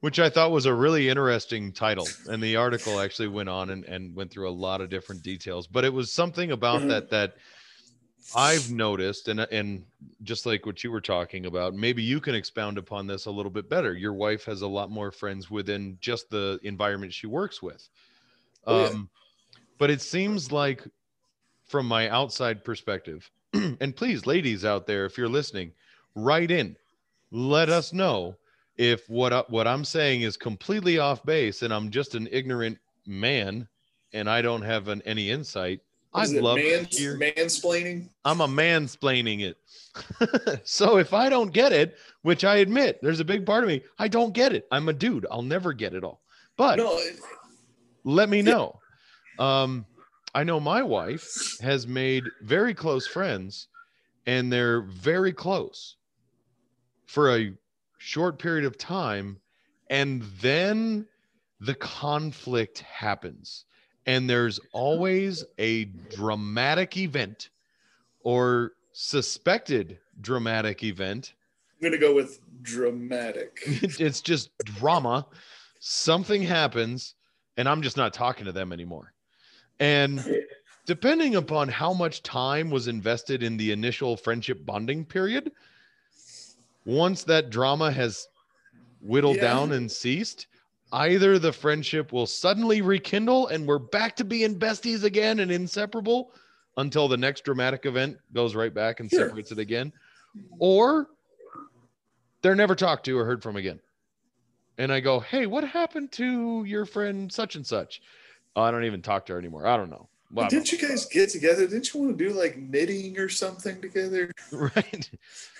[0.00, 2.16] which I thought was a really interesting title.
[2.26, 5.66] And the article actually went on and, and went through a lot of different details.
[5.66, 6.88] But it was something about Mhm.
[6.88, 7.34] that that
[8.34, 9.84] I've noticed, and and
[10.22, 13.50] just like what you were talking about, maybe you can expound upon this a little
[13.50, 13.94] bit better.
[13.94, 17.88] Your wife has a lot more friends within just the environment she works with.
[18.66, 18.88] Oh, yeah.
[18.88, 19.08] Um,
[19.78, 20.82] but it seems like,
[21.66, 25.72] from my outside perspective, and please, ladies out there, if you're listening,
[26.14, 26.76] write in,
[27.30, 28.36] let us know
[28.76, 32.78] if what I, what I'm saying is completely off base, and I'm just an ignorant
[33.06, 33.68] man,
[34.12, 35.80] and I don't have an, any insight.
[36.14, 39.58] I'd love man, to mansplaining I'm a mansplaining it.
[40.66, 43.82] so if I don't get it, which I admit, there's a big part of me,
[43.98, 44.66] I don't get it.
[44.70, 45.26] I'm a dude.
[45.30, 46.22] I'll never get it all.
[46.56, 47.20] But no it-
[48.04, 48.42] let me Yeah.
[48.52, 48.80] know.
[49.38, 49.86] Um,
[50.34, 51.26] I know my wife
[51.60, 53.68] has made very close friends,
[54.26, 55.96] and they're very close
[57.06, 57.52] for a
[57.98, 59.40] short period of time,
[59.90, 61.06] and then
[61.60, 63.64] the conflict happens,
[64.06, 67.50] and there's always a dramatic event
[68.20, 71.34] or suspected dramatic event
[71.76, 75.26] i'm gonna go with dramatic it's just drama.
[75.78, 77.14] Something happens,
[77.56, 79.12] and I'm just not talking to them anymore.
[79.78, 80.24] And
[80.86, 85.52] depending upon how much time was invested in the initial friendship bonding period,
[86.86, 88.26] once that drama has
[89.00, 89.42] whittled Yeah.
[89.42, 90.46] down and ceased,
[90.92, 96.32] either the friendship will suddenly rekindle and we're back to being besties again and inseparable
[96.76, 99.26] until the next dramatic event goes right back and Sure.
[99.26, 99.92] separates it again,
[100.58, 101.08] or
[102.42, 103.80] they're never talked to or heard from again.
[104.78, 108.02] And I go, hey, what happened to your friend such and such?
[108.54, 109.66] Oh, I don't even talk to her anymore.
[109.66, 110.08] I don't know.
[110.30, 111.66] Well, Didn't you guys get together?
[111.66, 114.30] Didn't you want to do like knitting or something together?
[114.52, 115.10] right.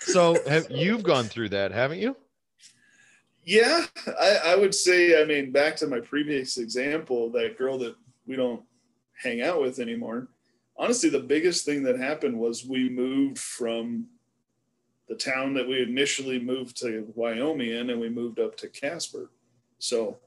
[0.01, 2.15] So have you've gone through that, haven't you?
[3.47, 3.85] Yeah,
[4.19, 8.35] I, I would say, I mean, back to my previous example, that girl that we
[8.35, 8.61] don't
[9.23, 10.27] hang out with anymore.
[10.77, 14.05] Honestly, the biggest thing that happened was we moved from
[15.07, 19.31] the town that we initially moved to Wyoming in and we moved up to Casper.
[19.79, 20.17] So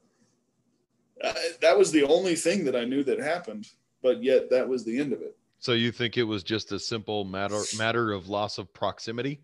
[1.23, 3.69] uh, that was the only thing that I knew that happened,
[4.03, 5.37] but yet that was the end of it.
[5.59, 9.43] So you think it was just a simple matter matter of loss of proximity?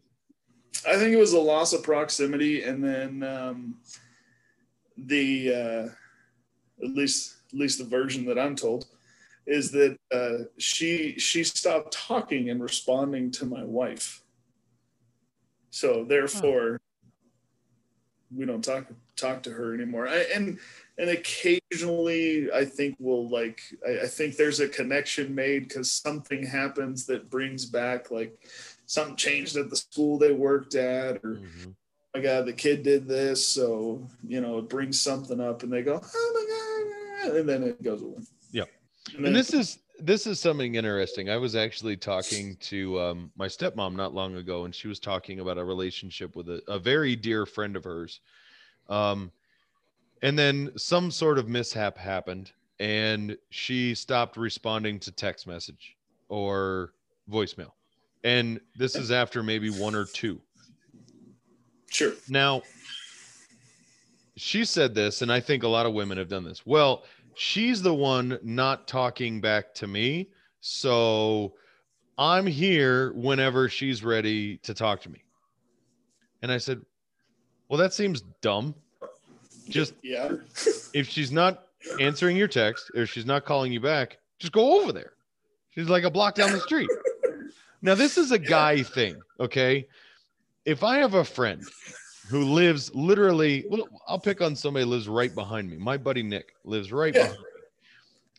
[0.84, 3.76] I think it was a loss of proximity, and then um,
[4.96, 8.86] the uh, at least at least the version that I'm told
[9.46, 14.22] is that uh, she she stopped talking and responding to my wife.
[15.70, 16.80] So therefore,
[18.34, 20.08] we don't talk talk to her anymore.
[20.08, 20.58] I, and
[20.98, 26.44] and occasionally, I think we'll like I, I think there's a connection made because something
[26.44, 28.36] happens that brings back like
[28.86, 31.74] something changed at the school they worked at or Mhm.
[32.14, 35.82] my god the kid did this so you know it brings something up and they
[35.82, 38.18] go oh my god and then it goes away
[38.52, 38.64] yeah
[39.14, 41.30] and, then, And this is this is something interesting.
[41.30, 45.40] I was actually talking to um, my stepmom not long ago, and she was talking
[45.40, 48.20] about a relationship with a, a very dear friend of hers.
[48.88, 49.32] Um,
[50.22, 55.96] and then some sort of mishap happened, and she stopped responding to text message
[56.28, 56.92] or
[57.30, 57.72] voicemail.
[58.24, 60.40] And this is after maybe one or two.
[61.90, 62.62] sure Now,
[64.36, 66.66] she said this, and I think a lot of women have done this.
[66.66, 70.28] Well, she's the one not talking back to me.
[70.60, 71.54] So
[72.18, 75.22] I'm here whenever she's ready to talk to me.
[76.42, 76.80] And I said,
[77.68, 78.74] Well, that seems dumb.
[79.68, 80.30] Just yeah
[80.94, 81.66] if she's not
[82.00, 85.12] answering your text or she's not calling you back, just go over there.
[85.70, 86.88] She's like a block down the street.
[87.82, 89.86] Now, this is a guy thing, okay?
[90.64, 91.62] If I have a friend
[92.28, 95.76] who lives literally, well, I'll pick on somebody who lives right behind me.
[95.76, 97.22] My buddy Nick lives right Yeah.
[97.22, 97.44] behind me.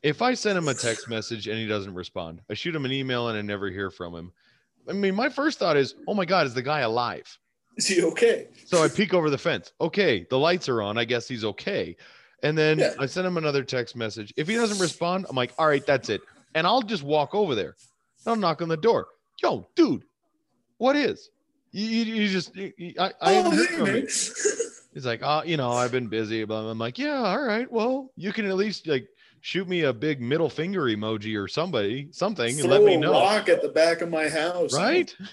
[0.04, 2.92] If I send him a text message and he doesn't respond, I shoot him an
[2.92, 4.32] email and I never hear from him.
[4.90, 7.26] I mean, my first thought is, oh my God, is the guy alive?
[7.78, 9.72] is he okay So I peek over the fence.
[9.80, 10.98] Okay, the lights are on.
[10.98, 11.96] I guess he's okay.
[12.44, 12.94] And then Yeah.
[13.00, 14.34] I send him another text message.
[14.38, 16.22] If he doesn't respond, I'm like, all right, that's it.
[16.56, 17.76] And I'll just walk over there.
[18.26, 19.08] I'll knock on the door.
[19.42, 20.04] Yo, dude,
[20.78, 21.30] what is?
[21.72, 23.52] You, you, you just, you- I, I oh
[23.86, 24.02] hey
[24.94, 26.44] He's like, oh, you know, I've been busy.
[26.44, 27.72] But I'm like, yeah, all right.
[27.72, 29.08] Well, you can at least like
[29.42, 33.12] shoot me a big middle finger emoji or somebody, something, and let me a know.
[33.12, 34.74] rock at the back of my house.
[34.74, 35.14] Right?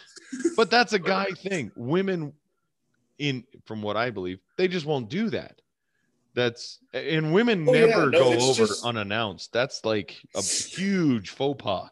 [0.56, 1.70] But that's a guy thing.
[1.76, 2.32] Women
[3.20, 5.60] in from what i believe they just won't do that.
[6.34, 9.52] That's and women Oh, yeah, never no, go over just- unannounced.
[9.52, 11.88] That's like a huge faux pas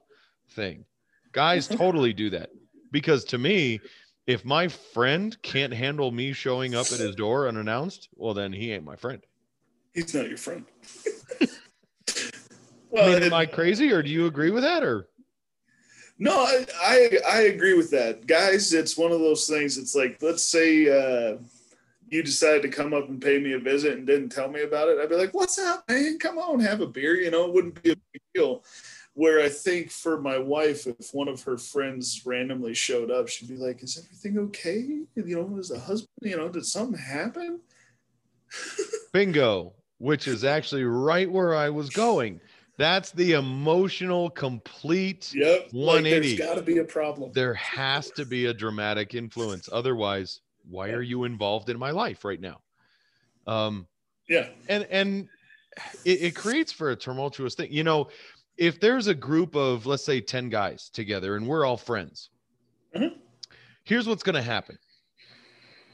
[0.50, 0.84] thing
[1.32, 2.50] guys totally do that
[2.90, 3.80] because to me
[4.26, 8.72] if my friend can't handle me showing up at his door unannounced well then he
[8.72, 9.24] ain't my friend
[9.94, 10.64] he's not your friend
[12.96, 15.08] I mean, am I crazy or do you agree with that or
[16.18, 18.72] No, I, I I agree with that, guys.
[18.72, 19.78] It's one of those things.
[19.78, 21.38] It's like let's say uh,
[22.10, 24.88] you decided to come up and pay me a visit and didn't tell me about
[24.88, 24.98] it.
[25.00, 26.18] I'd be like, "What's up, man?
[26.18, 28.62] Come on, have a beer." You know, it wouldn't be a big deal.
[29.14, 33.48] Where I think for my wife, if one of her friends randomly showed up, she'd
[33.48, 34.80] be like, "Is everything okay?
[35.14, 36.08] You know, is the husband?
[36.22, 37.60] You know, did something happen?"
[39.12, 42.40] bingo which is actually right where i was going
[42.78, 46.36] that's the emotional complete Yep, like 180.
[46.36, 47.30] there's got to be a problem.
[47.34, 52.24] there has to be a dramatic influence otherwise why are you involved in my life
[52.24, 52.60] right now
[53.46, 53.86] um
[54.28, 55.28] Yeah, and and
[56.04, 58.08] it, it creates for a tumultuous thing you know
[58.62, 62.30] if there's a group of let's say 10 guys together and we're all friends
[62.94, 63.14] Mhm.
[63.82, 64.78] here's what's going to happen.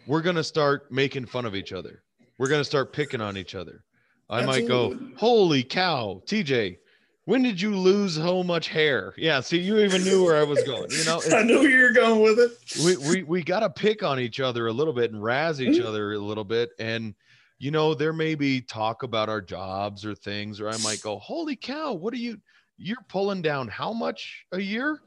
[0.07, 2.03] We're going to start making fun of each other.
[2.39, 3.85] We're going to start picking on each other.
[4.29, 6.77] I might go holy cow tj
[7.25, 9.15] when did you lose so much hair?
[9.17, 11.23] Yeah see you even knew where i was going you know?
[11.33, 12.53] I knew you were going with it.
[12.85, 15.81] we we, we got to pick on each other a little bit and razz each
[15.81, 15.87] Mhm.
[15.87, 16.71] other a little bit.
[16.79, 17.15] And
[17.59, 21.19] you know there may be talk about our jobs or things or i might go
[21.19, 22.39] holy cow what are you
[22.79, 25.03] you're pulling down how much a year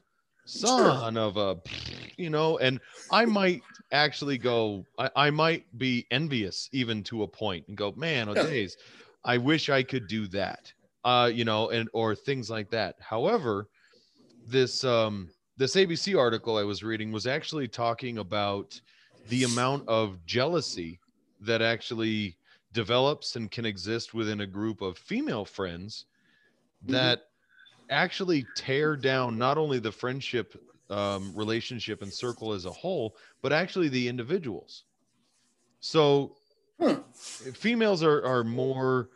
[0.46, 1.58] son of a
[2.18, 7.28] you know, and I might actually go, I, I might be envious even to a
[7.28, 8.78] point and go, man, oh days,
[9.24, 10.74] I wish I could do that.
[11.04, 12.96] Uh, you know, and or things like that.
[13.00, 13.70] However,
[14.46, 18.82] this um this ABC article I was reading was actually talking about
[19.26, 21.02] the amount of jealousy
[21.40, 22.38] that actually
[22.72, 26.06] develops and can exist within a group of female friends
[26.86, 27.12] Mhm.
[27.12, 27.22] that
[27.92, 30.56] actually tear down not only the friendship
[30.90, 34.86] um, relationship and circle as a whole but actually the individuals.
[35.82, 36.38] So
[36.80, 37.04] Huh.
[37.54, 39.10] females are are more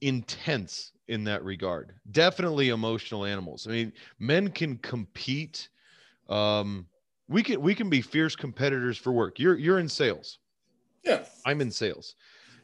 [0.00, 3.66] intense in that regard definitely emotional animals.
[3.66, 5.70] I mean men can compete
[6.28, 6.88] um
[7.28, 9.38] we can we can be fierce competitors for work.
[9.40, 10.38] You're you're in sales.
[11.04, 11.24] Yeah.
[11.44, 12.14] i'm in sales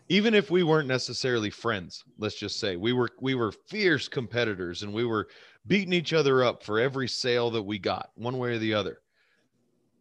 [0.09, 4.83] even if we weren't necessarily friends let's just say we were we were fierce competitors
[4.83, 5.29] and we were
[5.67, 9.01] beating each other up for every sale that we got one way or the other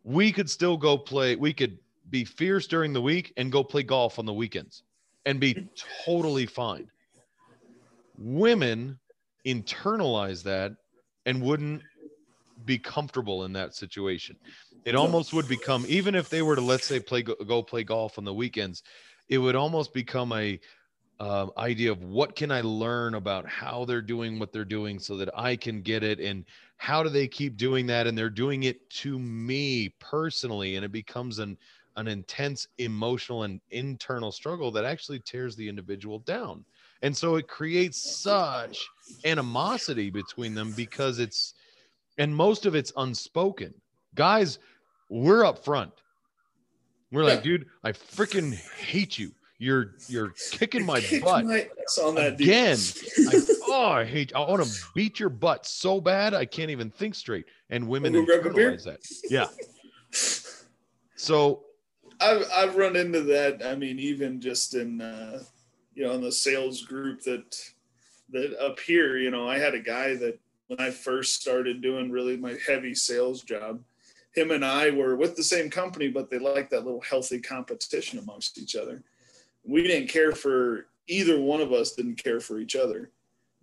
[0.03, 1.78] we could still go play we could
[2.10, 4.84] be fierce during the week and go play golf on the weekends
[5.26, 5.68] and be
[6.05, 6.88] totally fine.
[8.18, 8.97] Women
[9.45, 10.74] internalize that
[11.26, 11.82] and wouldn't
[12.66, 14.38] be comfortable in that situation.
[14.86, 17.84] It almost would become even if they were to let's say play go, go play
[17.84, 18.84] golf on the weekends
[19.30, 20.59] it would almost become a
[21.19, 25.17] um, idea of what can I learn about how they're doing what they're doing so
[25.17, 26.45] that I can get it and
[26.78, 28.05] how do they keep doing that?
[28.05, 31.57] And they're doing it to me personally and it becomes an
[31.95, 36.63] an intense emotional and internal struggle that actually tears the individual down.
[37.01, 38.88] And so it creates such
[39.25, 41.55] animosity between them because it's
[42.19, 43.73] and most of it's unspoken.
[44.13, 44.59] Guys
[45.09, 45.91] we're up front
[47.12, 49.32] we're like dude i freaking hate you.
[49.60, 52.78] You're you're kicking my butt my ass on that again.
[53.30, 56.91] I, oh i hate i want to beat your butt so bad i can't even
[56.91, 57.45] think straight.
[57.72, 58.72] And women Wanna go grab a beer?
[58.74, 58.99] internalize that.
[59.30, 59.47] Yeah.
[61.18, 61.64] So
[62.22, 63.66] I've I've run into that.
[63.66, 65.41] I mean, even just in uh,
[65.95, 67.60] you know in the sales group that
[68.30, 72.12] that up here, you know, I had a guy that when I first started doing
[72.12, 73.82] really my heavy sales job,
[74.38, 78.19] him and I were with the same company, but they liked that little healthy competition
[78.19, 79.03] amongst each other.
[79.63, 83.11] We didn't care for either one of us didn't care for each other,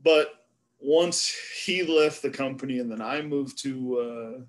[0.03, 0.47] but
[0.81, 4.41] once he left the company and then I moved to uh,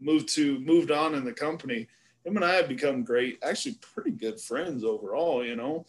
[0.00, 1.88] moved to moved on in the company
[2.24, 5.44] him and I have become great, actually pretty good friends overall.
[5.44, 5.86] You know,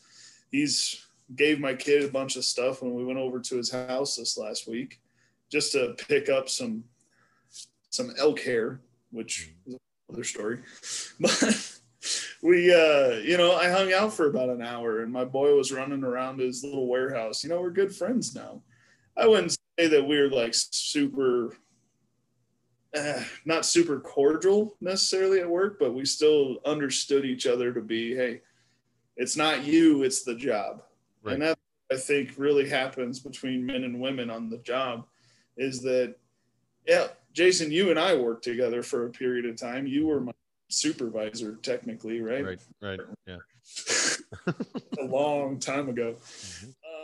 [0.51, 4.17] he's gave my kid a bunch of stuff when we went over to his house
[4.17, 4.99] this last week,
[5.49, 6.83] just to pick up some
[7.89, 8.79] some elk hair,
[9.11, 9.77] which is
[10.09, 10.59] another story.
[11.19, 15.55] But we, uh, you know, I hung out for about an hour, and my boy
[15.55, 17.43] was running around his little warehouse.
[17.43, 18.63] You know, we're good friends now.
[19.15, 21.53] I wouldn't say that we're like super
[22.97, 28.15] uh, not super cordial necessarily at work, but we still understood each other to be,
[28.15, 28.41] hey,
[29.15, 30.83] it's not you, it's the job.
[31.23, 31.33] Right.
[31.33, 31.57] And that
[31.91, 35.05] I think really happens between men and women on the job
[35.57, 36.15] is that,
[36.87, 39.87] yeah, Jason, you and I worked together for a period of time.
[39.87, 40.31] You were my
[40.69, 42.43] supervisor, technically, right?
[42.43, 43.37] right right yeah
[44.99, 46.15] a long time ago.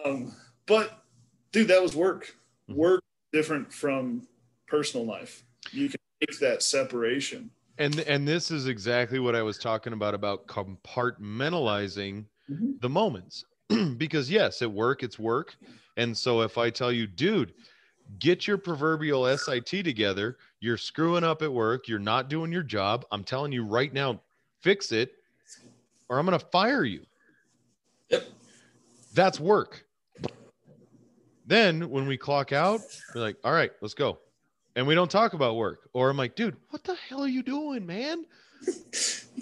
[0.05, 0.34] Um,
[0.65, 1.03] but
[1.51, 2.36] dude, that was work.
[2.69, 2.75] Mhm.
[2.75, 4.28] Work different from
[4.67, 5.43] personal life.
[5.71, 7.49] You can make that separation.
[7.78, 12.80] and and this is exactly what i was talking about about compartmentalizing Mhm.
[12.82, 13.45] the moments
[13.97, 15.55] because yes at work it's work
[15.97, 17.53] and so if i tell you dude
[18.20, 20.38] get your proverbial sit together.
[20.60, 21.88] You're screwing up at work.
[21.88, 23.05] You're not doing your job.
[23.12, 24.22] I'm telling you right now
[24.62, 25.12] fix it
[26.10, 27.01] or i'm going to fire you.
[28.10, 28.24] Yep.
[29.14, 29.86] that's work.
[31.45, 32.82] Then when we clock out
[33.14, 34.20] we're like all right let's go.
[34.76, 35.89] And we don't talk about work.
[35.93, 38.26] Or i'm like dude what the hell are you doing man?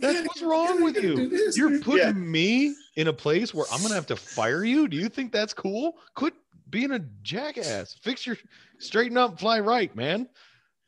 [0.01, 1.49] That's what's wrong with you?
[1.55, 2.11] You're putting Yeah.
[2.11, 4.89] me in a place where I'm gonna have to fire you.
[4.89, 5.95] Do you think that's cool?
[6.15, 6.33] Quit
[6.75, 7.95] being a jackass.
[8.03, 8.35] Fix your
[8.79, 10.27] straighten up, fly right, man.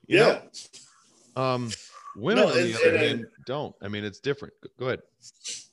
[0.05, 0.41] You Yeah.
[1.37, 1.41] know?
[1.41, 1.71] Um,
[2.17, 3.73] women No, on the other and I- don't.
[3.81, 4.53] I mean, it's different.
[4.59, 5.01] Go- Go ahead.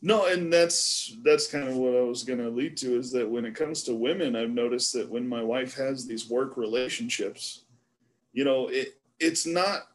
[0.03, 3.29] No, and that's that's kind of what I was going to lead to is that
[3.29, 7.65] when it comes to women, I've noticed that when my wife has these work relationships,
[8.33, 9.89] you know, it it's not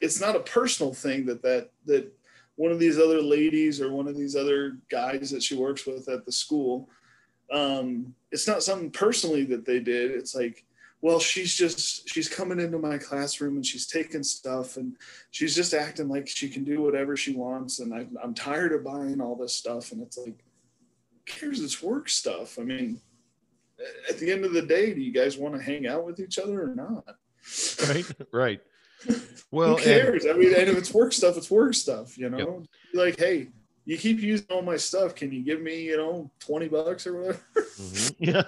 [0.00, 2.12] it's not a personal thing that that that
[2.54, 6.08] one of these other ladies or one of these other guys that she works with
[6.08, 6.88] at the school
[7.52, 10.10] um it's not something personally that they did.
[10.10, 10.64] It's like
[11.00, 14.96] well she's just she's coming into my classroom and she's taking stuff and
[15.30, 17.78] she's just acting like she can do whatever she wants.
[17.78, 19.92] And I, i'm tired of buying all this stuff.
[19.92, 20.44] And it's like
[21.12, 21.60] who cares?
[21.60, 22.58] It's work stuff.
[22.58, 23.00] I mean
[24.08, 26.38] at the end of the day do you guys want to hang out with each
[26.38, 27.04] other or not?
[27.88, 28.60] Right, right.
[29.50, 30.26] Well, Who and- cares?
[30.26, 32.18] I mean, and if it's work stuff, it's work stuff.
[32.18, 33.48] You know, like, hey,
[33.86, 35.14] you keep using all my stuff.
[35.14, 37.40] Can you give me, you know, twenty bucks or whatever?
[37.56, 38.14] Mhm.
[38.18, 38.42] Yeah.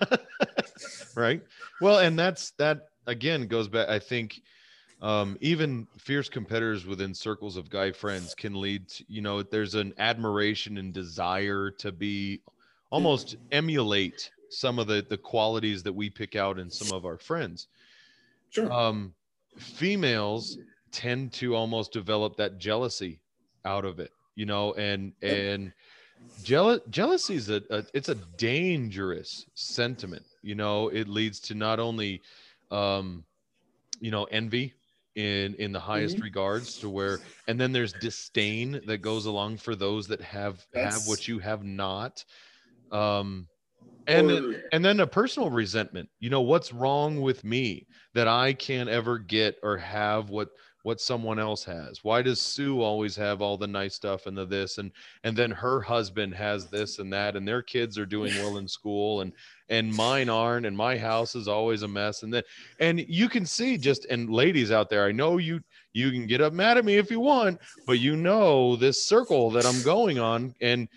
[1.15, 1.43] right.
[1.81, 3.89] Well, and that's that again goes back.
[3.89, 4.43] I think
[5.01, 9.77] um, even fierce competitors within circles of guy friends can lead to, you know, there's
[9.77, 12.41] an admiration and desire to be
[12.91, 17.19] almost emulate some of the the qualities that we pick out in some of our
[17.19, 17.69] friends.
[18.51, 18.73] Sure.
[18.73, 19.15] Um,
[19.57, 20.59] females
[20.91, 23.21] tend to almost develop that jealousy
[23.65, 25.75] out of it, you know, and and
[26.43, 30.89] jealous jealousy is a, a it's a dangerous sentiment you know?
[30.89, 32.23] It leads to not only
[32.71, 33.25] um
[34.01, 34.75] you know envy
[35.17, 39.75] in in the highest regards to where and then there's disdain that goes along for
[39.77, 42.25] those that have have what you have not.
[42.91, 43.49] Um
[44.07, 46.11] and Or- and then a personal resentment.
[46.21, 50.51] You know what's wrong with me that i can't ever get or have what
[50.89, 52.03] what someone else has.
[52.03, 54.91] Why does sue always have all the nice stuff and the this and
[55.23, 58.67] and then her husband has this and that and their kids are doing well in
[58.67, 59.35] school and
[59.69, 62.43] and mine aren't and my house is always a mess and then
[62.81, 65.61] and you can see just and ladies out there i know you
[65.93, 69.51] you can get up mad at me if you want but you know this circle
[69.51, 70.89] that i'm going on and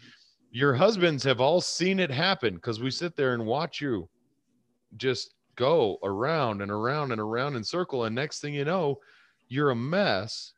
[0.51, 4.07] your husbands have all seen it happen because we sit there and watch you
[4.95, 8.97] just go around and around and around in circle and next thing you know
[9.51, 10.53] you're a mess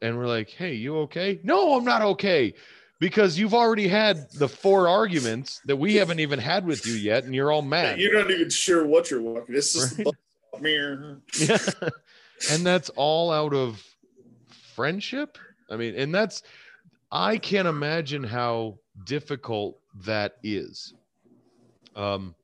[0.00, 2.54] and we're like hey you okay no i'm not okay
[3.00, 7.24] because you've already had the four arguments that we haven't even had with you yet
[7.24, 9.54] and you're all mad You're not even sure what you're walking.
[9.54, 10.06] This is Right.
[10.60, 11.20] mirror.
[11.38, 11.58] yeah
[12.50, 13.84] and that's all out of
[14.74, 15.36] friendship
[15.70, 16.44] i mean and that's
[17.10, 20.94] i can't imagine how difficult that is
[21.96, 22.34] um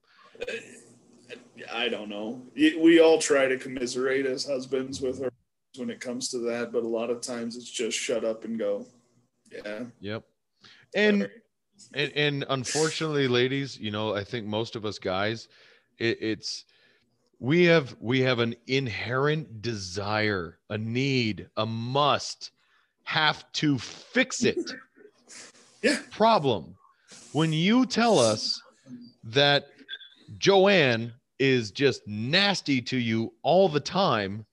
[1.72, 2.42] I don't know.
[2.56, 5.31] We all try to commiserate as husbands with our
[5.76, 8.58] when it comes to that, but a lot of times it's just shut up and
[8.58, 8.86] go.
[9.50, 9.84] Yeah.
[10.00, 10.24] yep
[10.94, 11.28] and
[11.94, 15.48] and, and unfortunately ladies you know i think most of us guys
[15.98, 16.64] it, it's
[17.38, 22.52] we have we have an inherent desire a need a must
[23.04, 24.56] have to fix it
[25.82, 25.98] Yeah.
[26.10, 26.76] problem
[27.32, 28.62] when you tell us
[29.24, 29.66] that
[30.38, 34.46] joanne is just nasty to you all the time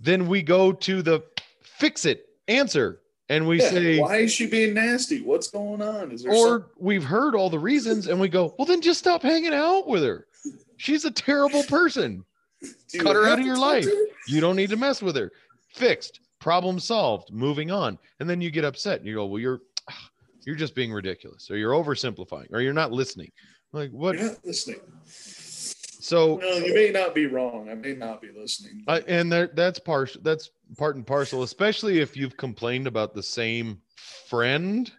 [0.00, 1.22] then we go to the
[1.62, 5.20] fix it answer and we Yeah, say why is she being nasty?
[5.22, 6.12] What's going on?
[6.12, 6.52] Is there something?
[6.52, 9.86] or we've heard all the reasons and we go, well, then just stop hanging out
[9.86, 10.26] with her.
[10.76, 12.24] She's a terrible person.
[12.98, 13.84] Cut her out of your life.
[13.84, 14.06] her?
[14.28, 15.30] You don't need to mess with her.
[15.74, 16.20] Fixed.
[16.40, 17.32] Problem solved.
[17.32, 17.98] Moving on.
[18.20, 19.60] And then you get upset and you go, well, you're
[20.46, 23.30] you're just being ridiculous, or you're oversimplifying, or you're not listening.
[23.72, 24.16] Like what?
[24.16, 24.80] You're not listening.
[26.08, 27.68] So No, you may not be wrong.
[27.70, 28.82] I may not be listening.
[28.88, 33.22] I, and there, that's part that's part and parcel, especially if you've complained about the
[33.22, 33.82] same
[34.26, 34.90] friend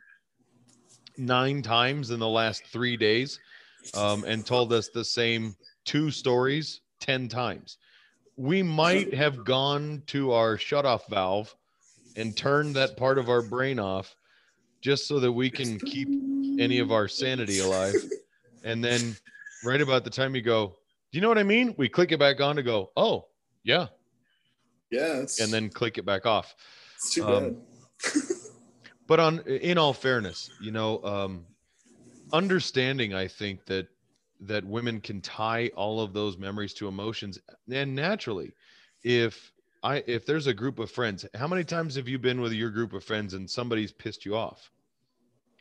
[1.17, 3.39] nine times in the last three days,
[3.95, 7.79] um, and told us the same two stories ten times.
[8.37, 11.55] We might have gone to our shutoff valve
[12.17, 14.15] and turned that part of our brain off,
[14.81, 16.07] just so that we can keep
[16.59, 17.95] any of our sanity alive.
[18.63, 19.15] And then,
[19.63, 20.75] right about the time you go,
[21.11, 21.73] do you know what I mean?
[21.77, 23.25] We click it back on to go, oh
[23.63, 23.87] yeah,
[24.91, 26.55] yeah, and then click it back off.
[26.95, 27.57] it's too um,
[28.03, 28.13] bad.
[29.09, 31.45] But on in all fairness, you know, um,
[32.31, 33.87] understanding, I think that
[34.41, 37.39] that women can tie all of those memories to emotions,
[37.71, 38.53] and naturally,
[39.01, 39.51] if
[39.81, 42.69] I if there's a group of friends, how many times have you been with your
[42.69, 44.69] group of friends and somebody's pissed you off?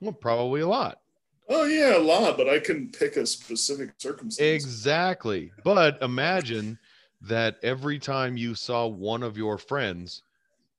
[0.02, 1.00] Well, probably a lot.
[1.48, 4.64] Oh yeah, a lot, but I couldn't pick a specific circumstance.
[4.64, 5.50] Exactly.
[5.64, 6.78] But imagine
[7.22, 10.22] that every time you saw one of your friends,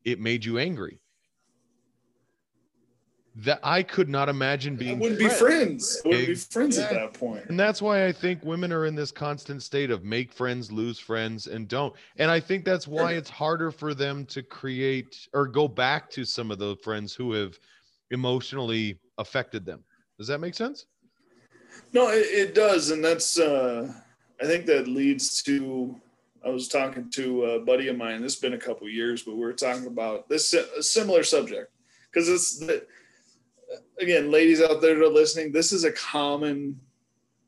[0.05, 0.99] it made you angry.
[3.36, 6.01] That I could not imagine I being wouldn't be friends.
[6.03, 7.45] I wouldn't be friends at that point.
[7.47, 10.99] And that's why I think women are in this constant state of make friends, lose
[10.99, 11.95] friends, and don't.
[12.17, 16.26] And I think that's why it's harder for them to create or go back to
[16.26, 17.57] some of the friends who have
[18.11, 19.84] emotionally affected them.
[20.20, 20.86] Does that make sense?
[21.93, 23.39] No, it, it does, and that's.
[23.39, 23.91] uh
[24.41, 25.99] I think that leads to.
[26.45, 28.22] I was talking to a buddy of mine.
[28.22, 31.72] This has been a couple years, but we were talking about this a similar subject
[32.11, 32.86] because it's the,
[33.99, 35.51] again, ladies out there that are listening.
[35.51, 36.80] This is a common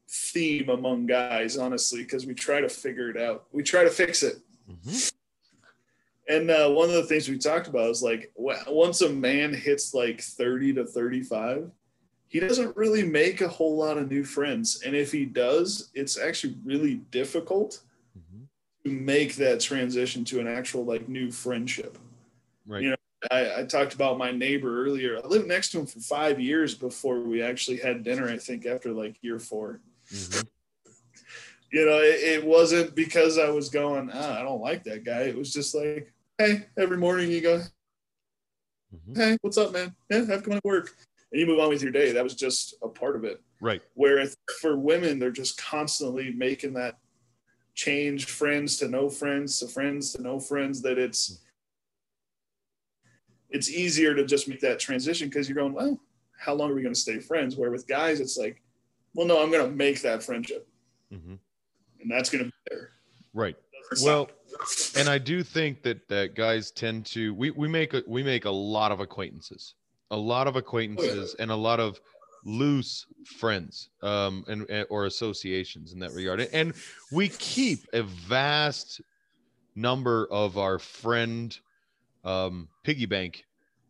[0.10, 3.46] theme among guys, honestly, because we try to figure it out.
[3.54, 4.38] We try to fix it.
[4.70, 5.14] Mhm.
[6.28, 9.94] And uh, one of the things we talked about is like once a man hits
[9.94, 11.72] like 30 to 35,
[12.32, 14.82] he doesn't really make a whole lot of new friends.
[14.86, 17.82] And if he does, it's actually really difficult
[18.18, 18.48] Mhm.
[18.86, 21.98] to make that transition to an actual like new friendship.
[22.66, 22.84] Right.
[22.84, 22.96] You know,
[23.30, 25.18] I, I talked about my neighbor earlier.
[25.22, 28.30] I lived next to him for five years before we actually had dinner.
[28.30, 29.82] I think after like year four.
[30.10, 30.48] Mhm.
[31.74, 35.22] You know, it, it wasn't because I was going, ah, I don't like that guy.
[35.22, 37.62] It was just like, hey, every morning you go,
[38.94, 39.16] Mhm.
[39.16, 39.96] hey, what's up, man?
[40.10, 40.94] Yeah, have come to work,
[41.32, 42.12] and you move on with your day.
[42.12, 43.42] That was just a part of it.
[43.62, 43.82] Right.
[43.94, 46.98] Whereas for women, they're just constantly making that
[47.74, 51.40] change friends to no friends to friends to no friends that it's
[53.50, 56.00] it's easier to just make that transition because you're going, well,
[56.38, 57.56] how long are we going to stay friends?
[57.56, 58.62] Where with guys, it's like,
[59.14, 60.68] well, no, I'm going to make that friendship,
[61.12, 61.38] Mhm.
[62.00, 62.92] and that's going to be there.
[63.34, 63.58] Right.
[64.04, 64.30] Well,
[64.96, 68.46] and I do think that that guys tend to we we make a, we make
[68.46, 69.76] a lot of acquaintances,
[70.12, 72.00] a lot of acquaintances, and a lot of
[72.44, 73.06] loose
[73.38, 76.42] friends um and, and or associations in that regard.
[76.54, 76.74] And
[77.12, 79.00] we keep a vast
[79.76, 81.58] number of our friend
[82.24, 83.46] um piggy bank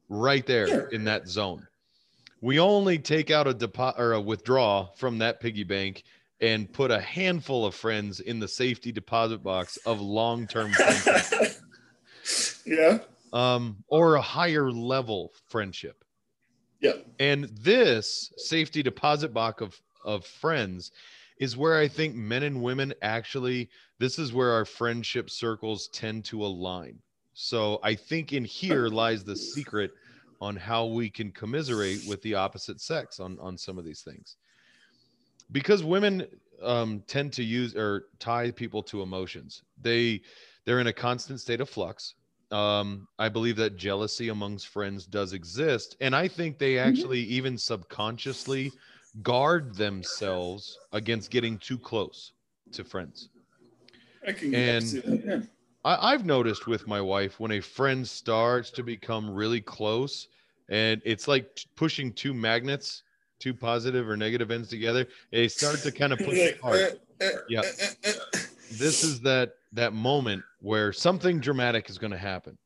[0.09, 0.87] right there Sure.
[0.89, 1.65] in that zone.
[2.41, 6.03] We only take out a deposit or a withdraw from that piggy bank
[6.41, 11.53] and put a handful of friends in the safety deposit box of long-term friendship.
[12.65, 12.97] Yeah,
[13.31, 16.03] um, or a higher level friendship.
[16.81, 20.91] Yeah, And this safety deposit box of, of friends
[21.37, 23.69] is where I think men and women actually,
[23.99, 26.99] this is where our friendship circles tend to align.
[27.33, 29.91] So I think in here lies the secret
[30.41, 34.37] on how we can commiserate with the opposite sex on, on some of these things.
[35.51, 36.25] Because women
[36.63, 39.63] um, tend to use or tie people to emotions.
[39.81, 40.21] They
[40.65, 42.15] they're in a constant state of flux
[42.51, 47.57] um i believe that jealousy amongst friends does exist and i think they actually even
[47.57, 48.71] subconsciously
[49.21, 52.33] guard themselves against getting too close
[52.71, 53.29] to friends
[54.27, 55.23] I can And- that.
[55.25, 55.39] Yeah.
[55.83, 60.27] I, i've noticed with my wife when a friend starts to become really close
[60.69, 63.03] and it's like t- pushing two magnets
[63.39, 67.25] two positive or negative ends together they start to kind of push Like, apart eh,
[67.25, 67.61] eh, Yeah.
[68.71, 72.57] This is that that moment where something dramatic is going to happen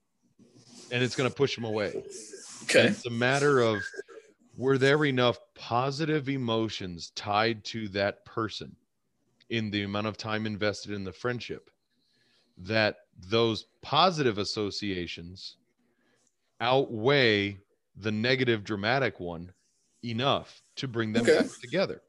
[0.92, 1.98] and it's going to push them away
[2.76, 2.88] And Okay.
[2.88, 3.92] it's a matter of
[4.56, 8.78] were there enough positive emotions tied to that person
[9.50, 11.70] in the amount of time invested in the friendship
[12.58, 15.58] that those positive associations
[16.60, 17.60] outweigh
[17.96, 19.54] the negative dramatic one
[20.04, 21.32] enough to bring them Okay.
[21.32, 22.02] back together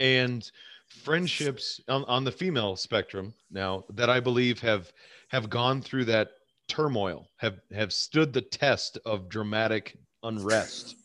[0.00, 0.50] and
[0.90, 4.92] friendships on, on the female spectrum now that i believe have
[5.28, 6.28] have gone through that
[6.66, 10.96] turmoil have have stood the test of dramatic unrest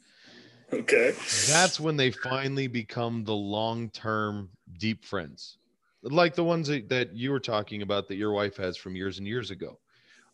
[0.72, 1.14] Okay.
[1.48, 5.58] that's when they finally become the long-term deep friends
[6.02, 9.20] like the ones that, that you were talking about that your wife has from years
[9.20, 9.78] and years ago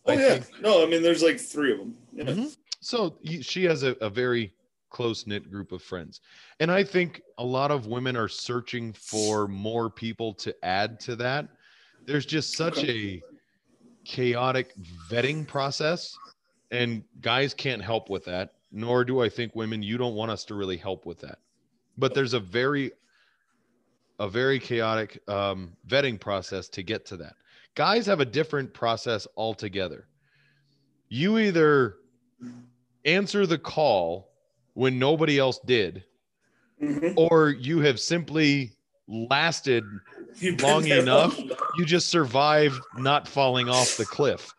[0.06, 0.40] Oh I yeah.
[0.40, 1.94] think- no, I mean, there's like three of them.
[2.14, 2.24] Yeah.
[2.24, 2.56] Mhm.
[2.80, 4.54] So she has a, a very
[4.90, 6.22] close knit group of friends.
[6.60, 11.16] And I think a lot of women are searching for more people to add to
[11.18, 11.48] that.
[12.06, 13.22] There's just such a
[14.06, 14.74] chaotic
[15.10, 16.18] vetting process,
[16.72, 18.54] and guys can't help with that.
[18.72, 21.40] Nor do I think women, you don't want us to really help with that.
[21.98, 22.92] But there's a very,
[24.20, 27.34] a very chaotic um, vetting process to get to that.
[27.76, 30.08] Guys have a different process altogether.
[31.10, 31.96] You either
[33.06, 34.29] answer the call
[34.80, 36.06] when nobody else did,
[36.82, 37.14] Mhm.
[37.18, 38.72] or you have simply
[39.10, 39.84] lasted
[40.62, 41.38] long enough.
[41.38, 44.54] long you just survived not falling off the cliff.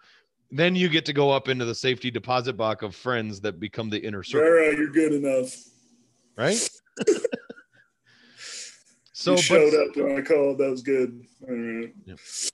[0.51, 3.89] Then you get to go up into the safety deposit box of friends that become
[3.89, 5.57] the inner circle, right, you're good enough.
[6.37, 6.69] right?
[9.13, 10.59] so, you but showed up when I called.
[10.59, 11.25] That was good.
[11.49, 11.95] All right.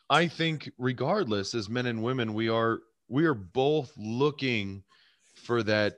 [0.08, 4.84] I think regardless, as men and women, we are we are both looking
[5.34, 5.96] for that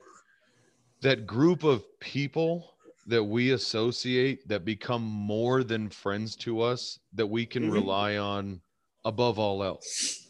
[1.01, 2.75] that group of people
[3.07, 7.73] that we associate that become more than friends to us that we can Mhm.
[7.73, 8.61] rely on
[9.05, 10.27] above all else.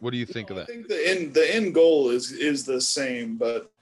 [0.00, 0.62] What do you think of that?
[0.62, 3.72] I think the end the end goal is is the same, but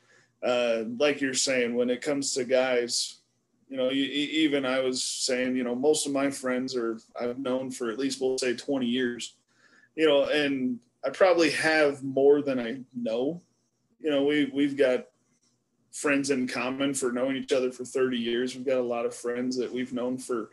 [0.42, 3.20] uh, like you're saying, when it comes to guys,
[3.68, 7.70] you know, even I was saying, you know, most of my friends are I've known
[7.70, 9.34] for at least we'll say 20 years,
[9.96, 13.42] you know, and I probably have more than I know.
[14.00, 15.07] You know, we we've got
[15.98, 18.54] friends in common for knowing each other for 30 years.
[18.54, 20.50] We've got a lot of friends that we've known for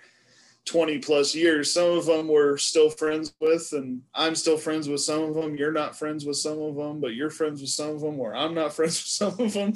[0.66, 1.72] 20 plus years.
[1.72, 5.56] Some of them we're still friends with, and I'm still friends with some of them.
[5.56, 8.36] You're not friends with some of them, but you're friends with some of them, or
[8.36, 9.74] I'm not friends with some of them.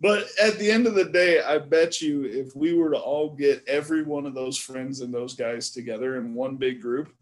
[0.00, 3.30] But at the end of the day, I bet you if we were to all
[3.30, 7.12] get every one of those friends and those guys together in one big group,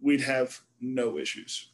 [0.00, 1.70] we'd have no issues.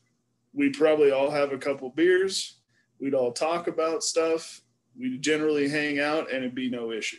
[0.52, 2.56] We'd probably all have a couple beers.
[3.00, 4.62] We'd all talk about stuff.
[4.98, 7.18] We'd generally hang out and it'd be no issue.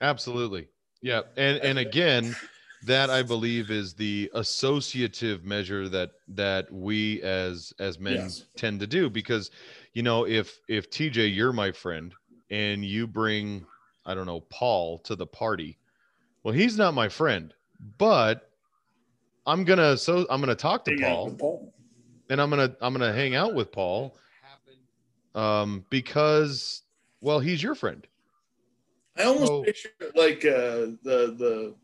[0.00, 0.68] Absolutely.
[1.02, 1.22] Yeah.
[1.36, 2.36] And and again,
[2.84, 8.44] that I believe is the associative measure that that we as as men Yes.
[8.56, 9.50] tend to do because
[9.94, 12.14] you know if if TJ you're my friend
[12.50, 13.64] and you bring
[14.04, 15.78] I don't know Paul to the party
[16.44, 17.52] well he's not my friend
[17.98, 18.50] but
[19.46, 21.74] I'm going to so I'm going to talk to Paul Paul.
[22.30, 24.16] and I'm going to I'm going to hang out with Paul
[25.34, 26.82] um because
[27.20, 28.06] well he's your friend
[29.18, 29.62] I almost Oh.
[29.64, 31.74] picture it like uh, the the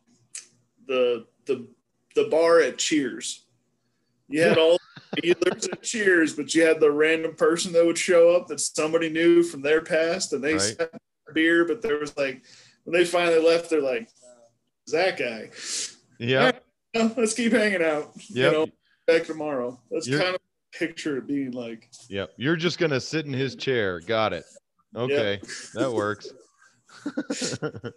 [0.87, 1.67] the the
[2.15, 3.47] the bar at Cheers.
[4.29, 4.79] You had all
[5.23, 8.61] you there's a Cheers, but you had the random person that would show up that
[8.61, 10.61] somebody knew from their past, and they Right.
[10.61, 10.93] sat
[11.33, 12.43] beer, but there was like
[12.85, 14.09] when they finally left, they're like,
[14.87, 15.51] "Is that guy?
[16.19, 16.53] yeah
[16.95, 18.13] Oh, let's keep hanging out.
[18.29, 18.67] yeah You know,
[19.07, 20.41] back tomorrow." That's You're- kind of
[20.73, 21.89] picture it being like.
[22.09, 24.45] yeah you're just going to sit in his chair got it
[24.95, 25.41] okay
[25.75, 26.33] that works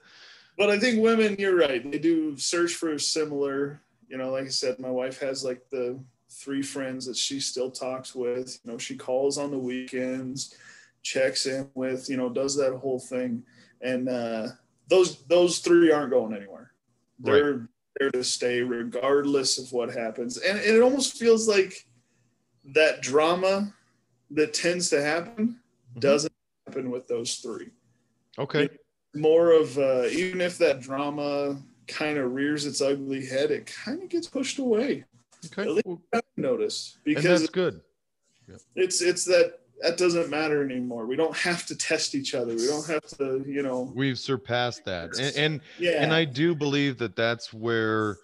[0.58, 1.92] But I think women, you're right.
[1.92, 6.00] They do search for similar, you know, like I said, my wife has like the
[6.30, 8.58] three friends that she still talks with.
[8.64, 10.56] You know, she calls on the weekends,
[11.04, 13.44] checks in with, you know, does that whole thing.
[13.82, 14.48] And uh
[14.88, 16.72] those those three aren't going anywhere.
[17.20, 17.68] They're
[18.00, 20.38] there to stay regardless of what happens.
[20.38, 21.86] And, and it almost feels like
[22.74, 23.74] that drama
[24.32, 25.60] that tends to happen
[25.96, 26.00] Mhm.
[26.00, 26.34] doesn't
[26.76, 27.70] happen with those three
[28.38, 28.70] okay
[29.16, 31.58] more of uh, even if that drama
[31.88, 35.06] kind of rears its ugly head, it kind of gets pushed away.
[35.46, 35.88] okay At least
[36.38, 37.82] noticed and because that's good
[38.76, 41.06] it's it's that that doesn't matter anymore.
[41.06, 42.56] We don't have to test each other.
[42.56, 46.02] We don't have to, you know, we've surpassed that and and, yeah.
[46.02, 48.18] and i do believe that that's where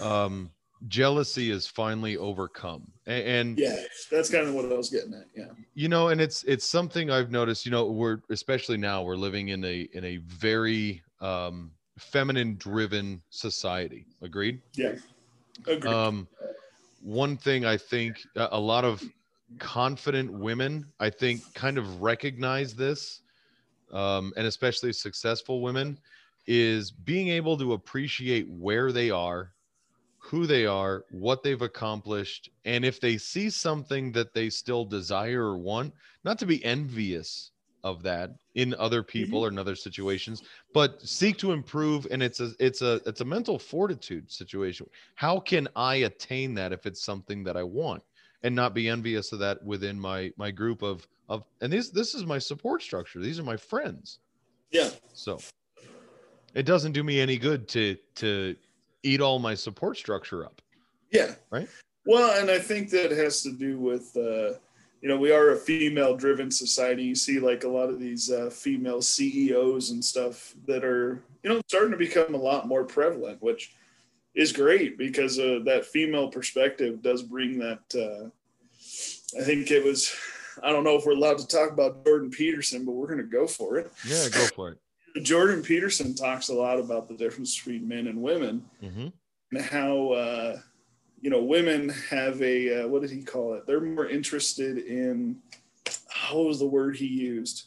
[0.00, 0.50] um
[0.88, 3.76] jealousy is finally overcome and, and yeah,
[4.10, 5.26] that's kind of what I was getting at.
[5.34, 9.16] Yeah, you know and it's it's something i've noticed you know we're especially now we're
[9.16, 14.94] living in a in a very um feminine driven society agreed yeah,
[15.66, 15.86] agreed.
[15.86, 16.26] um
[17.00, 19.02] one thing i think a a lot of
[19.58, 23.20] confident women i think kind of recognize this
[23.92, 25.98] um and especially successful women
[26.46, 29.52] is being able to appreciate where they are
[30.26, 35.44] who they are what they've accomplished and if they see something that they still desire
[35.44, 35.92] or want
[36.24, 37.52] not to be envious
[37.84, 39.10] of that in other mm-hmm.
[39.10, 40.42] people or in other situations
[40.76, 44.86] but seek to improve and it's a it's a it's a mental fortitude situation.
[45.14, 48.02] How can i attain that if it's something that i want?
[48.42, 52.14] And not be envious of that within my my group of of and this this
[52.14, 53.20] is my support structure.
[53.20, 54.18] These are my friends.
[54.70, 55.38] Yeah, so
[56.54, 58.54] it doesn't do me any good to to
[59.06, 60.60] eat all my support structure up
[61.10, 61.68] yeah, Right.
[62.04, 64.58] Well, and I think that has to do with, uh,
[65.00, 67.02] you know, we are a female-driven society.
[67.02, 71.50] You see, like a lot of these uh, female CEOs and stuff that are, you
[71.50, 73.74] know, starting to become a lot more prevalent, which
[74.36, 77.80] is great because uh, that female perspective does bring that.
[77.92, 78.28] Uh,
[79.38, 80.14] I think it was.
[80.62, 83.24] I don't know if we're allowed to talk about Jordan Peterson, but we're going to
[83.24, 83.92] go for it.
[84.06, 84.78] yeah go for it
[85.22, 89.08] Jordan Peterson talks a lot about the difference between men and women hmm
[89.52, 90.58] and how uh,
[91.20, 93.66] you know women have a uh, what did he call it?
[93.66, 95.36] They're more interested in
[96.32, 97.66] what was the word he used?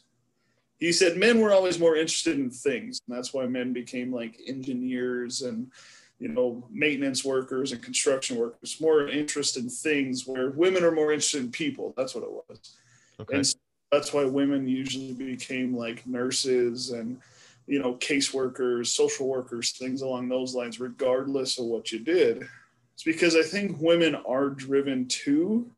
[0.80, 4.40] He said men were always more interested in things, and that's why men became like
[4.48, 5.72] engineers and
[6.20, 8.80] you know maintenance workers and construction workers.
[8.80, 11.94] More interested in things, where women are more interested in people.
[11.98, 12.76] That's what it was.
[13.20, 13.58] okay And so
[13.92, 17.20] that's why women usually became like nurses and
[17.70, 22.48] you know caseworkers, social workers, things along those lines, regardless of what you did.
[22.96, 25.70] It's because I think women are driven to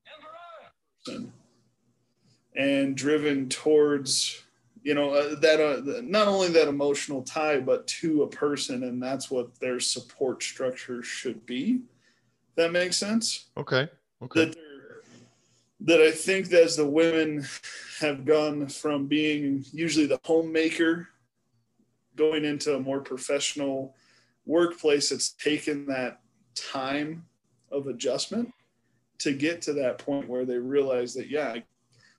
[2.55, 4.41] and driven towards
[4.83, 9.03] you know uh, that uh, not only that emotional tie but to a person and
[9.03, 11.81] that's what their support structure should be.
[12.55, 13.49] That makes sense?
[13.57, 13.89] Okay
[14.23, 14.45] okay.
[14.45, 14.55] That
[15.81, 17.45] that I think that as the women
[17.99, 21.09] have gone from being usually the homemaker
[22.21, 23.95] going into a more professional
[24.45, 26.19] workplace, it's taken that
[26.53, 27.25] time
[27.71, 28.47] of adjustment
[29.17, 31.55] to get to that point where they realize that, yeah,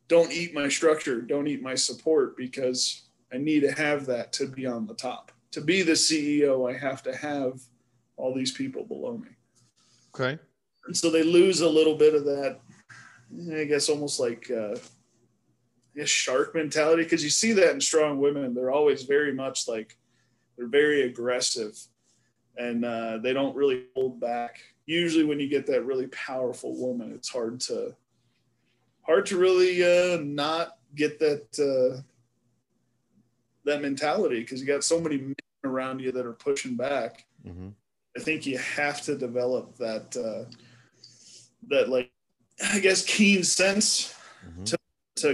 [0.09, 4.49] don't eat my structure, don't eat my support because I need to have that to
[4.49, 5.31] be on the top.
[5.53, 7.61] To be the CEO, I have to have
[8.17, 9.29] all these people below me.
[10.13, 10.37] okay
[10.87, 12.59] And so they lose a little bit of that,
[13.55, 14.75] I guess, almost like uh,
[16.01, 17.03] I shark mentality.
[17.03, 19.97] Because you see that in strong women, they're always very much like
[20.57, 21.78] they're very aggressive,
[22.57, 24.61] and uh, they don't really hold back.
[24.86, 27.95] usually when you get that really powerful woman, it's hard to
[29.03, 32.01] hard to really uh, not get that uh,
[33.64, 35.34] that mentality because you got so many men
[35.64, 37.24] around you that are pushing back.
[37.45, 37.68] hmm
[38.14, 40.51] I think you have to develop that uh,
[41.68, 42.12] that like
[42.62, 44.14] I guess keen sense
[44.45, 44.76] hmm to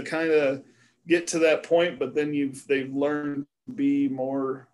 [0.01, 0.63] kind of
[1.07, 4.67] get to that point, but then you've they've learned to be more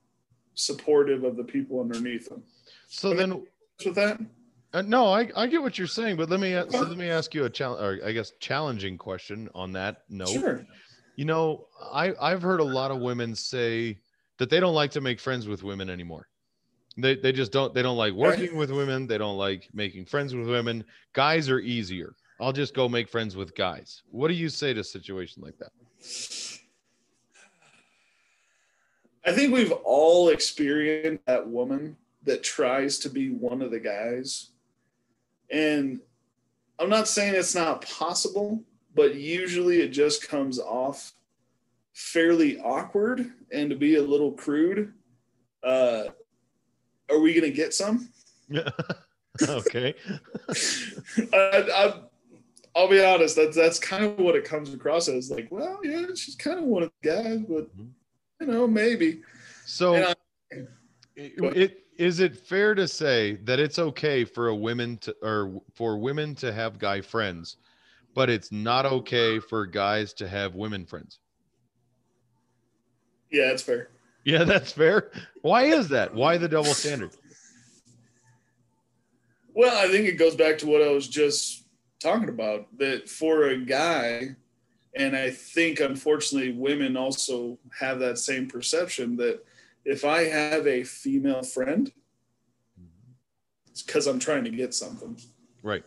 [0.56, 2.44] supportive of the people underneath them.
[2.88, 3.46] So then,
[3.84, 4.20] With that,
[4.74, 7.34] uh, no, I, I get what you're saying, but let me so let me ask
[7.34, 10.30] you a challenge, or I guess challenging question on that note.
[10.30, 10.66] sure.
[11.16, 14.00] You know, I I've heard a lot of women say
[14.38, 16.28] that they don't like to make friends with women anymore.
[16.98, 20.36] They they just don't they don't like working with women, they don't like making friends
[20.36, 20.84] with women.
[21.14, 22.14] Guys are easier.
[22.40, 24.04] I'll just go make friends with guys.
[24.12, 25.72] What do you say to a situation like that?
[29.26, 34.50] I think we've all experienced that woman that tries to be one of the guys.
[35.50, 36.00] And
[36.78, 38.62] I'm not saying it's not possible,
[38.94, 41.14] but usually it just comes off
[41.94, 44.94] fairly awkward and to be a little crude.
[45.64, 46.06] Uh,
[47.10, 48.10] are we going to get some?
[49.42, 49.96] okay.
[51.34, 51.94] I,
[52.76, 53.36] I'll be honest.
[53.36, 55.32] That's that's kind of what it comes across as.
[55.32, 57.90] Like, well, yeah, she's kind of one of the guys, but Mhm.
[58.42, 59.22] you know, maybe.
[59.66, 60.14] So I-
[61.16, 65.62] it, it is it fair to say that it's okay for a women to or
[65.74, 67.56] for women to have guy friends,
[68.14, 71.20] but it's not okay for guys to have women friends?
[73.32, 73.90] Yeah, it's fair.
[74.26, 75.12] Yeah, that's fair.
[75.42, 76.14] Why is that?
[76.14, 77.12] Why the double standard?
[79.54, 81.65] Well, I think it goes back to what I was just
[82.00, 82.68] talking about.
[82.78, 84.36] That for a guy,
[84.96, 89.44] and I think unfortunately women also have that same perception that
[89.84, 91.92] if I have a female friend,
[93.70, 95.18] it's because I'm trying to get something,
[95.62, 95.84] Right.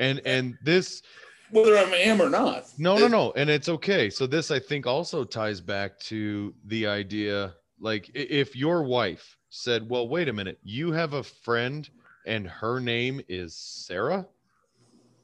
[0.00, 1.02] And and this
[1.50, 2.64] whether I am am or not.
[2.78, 4.10] no no no and it's okay.
[4.10, 9.88] So this I think also ties back to the idea like if your wife said,
[9.88, 10.58] "Well, wait a minute.
[10.64, 11.88] You have a friend
[12.26, 14.26] and her name is Sarah?"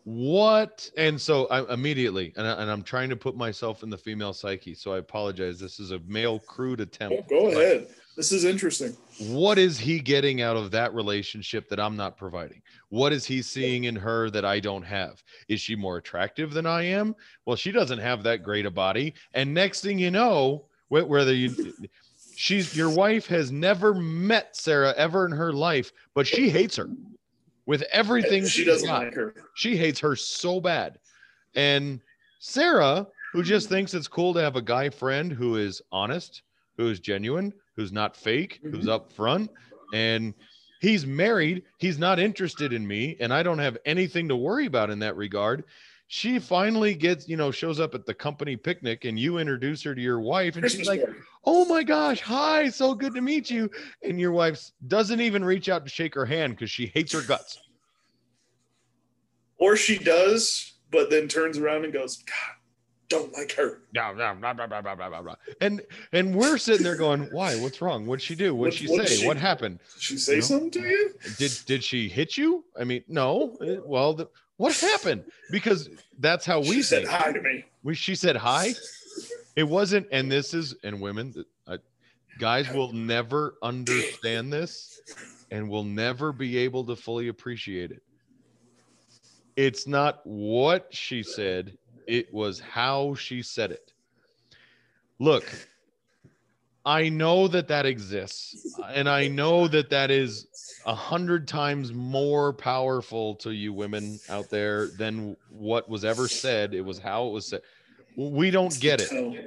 [0.05, 0.91] What?
[0.97, 4.33] And so I immediately, and, I, and I'm trying to put myself in the female
[4.33, 4.75] psyche.
[4.75, 5.59] So I apologize.
[5.59, 7.17] This is a male crude oh, attempt.
[7.19, 7.89] Oh, go ahead.
[8.17, 8.97] This is interesting.
[9.29, 12.61] what is he getting out of that relationship that I'm not providing?
[12.89, 15.23] What is he seeing in her that I don't have?
[15.49, 17.15] Is she more attractive than I am?
[17.47, 19.15] Well, she doesn't have that great a body.
[19.33, 21.75] And next thing you know, whether you
[22.35, 26.89] she's your wife has never met Sarah ever in her life, but she hates her
[27.71, 29.05] with everything she she's doesn't got.
[29.05, 29.33] like her.
[29.55, 30.99] She hates her so bad.
[31.55, 32.01] And
[32.41, 33.77] Sarah, who just mm-hmm.
[33.77, 36.43] thinks it's cool to have a guy friend who is honest,
[36.77, 38.89] who is genuine, who's not fake, who's mm-hmm.
[38.89, 39.53] up front,
[39.95, 40.35] and
[40.81, 44.91] he's married, he's not interested in me, and I don't have anything to worry about
[44.91, 45.63] in that regard
[46.13, 49.95] she finally gets, you know, shows up at the company picnic and you introduce her
[49.95, 51.17] to your wife and Christmas she's like, dinner.
[51.45, 53.71] "Oh my gosh, hi, so good to meet you."
[54.03, 57.23] And your wife doesn't even reach out to shake her hand cuz she hates her
[57.23, 57.61] guts.
[59.59, 62.57] Or she does, but then turns around and goes, "God,
[63.09, 63.83] don't like her.
[63.95, 65.37] No, no, blah, blah, blah, blah, blah, blah.
[65.61, 65.81] And
[66.13, 67.55] and we're sitting there going, why?
[67.55, 68.05] What's wrong?
[68.07, 68.53] What'd she do?
[68.53, 69.17] What'd what, she what say?
[69.17, 69.79] She, what happened?
[69.95, 70.47] Did she say you know?
[70.47, 71.15] something to you?
[71.39, 72.65] Did did she hit you?
[72.79, 73.57] I mean, no.
[73.85, 74.29] Well, the,
[74.61, 75.25] what happened?
[75.51, 75.89] Because
[76.19, 77.65] that's how we she said hi to me.
[77.83, 78.75] We, she said hi.
[79.57, 81.35] It wasn't, and this is, and women,
[82.39, 85.01] guys will never understand this
[85.51, 88.03] and will never be able to fully appreciate it.
[89.57, 93.95] It's not what she said, it was how she said it.
[95.19, 95.45] Look,
[96.85, 100.47] I know that that exists, and I know that that is
[100.87, 106.73] a hundred times more powerful to you women out there than what was ever said.
[106.75, 107.61] It was how it was said.
[108.17, 109.47] We don't get it.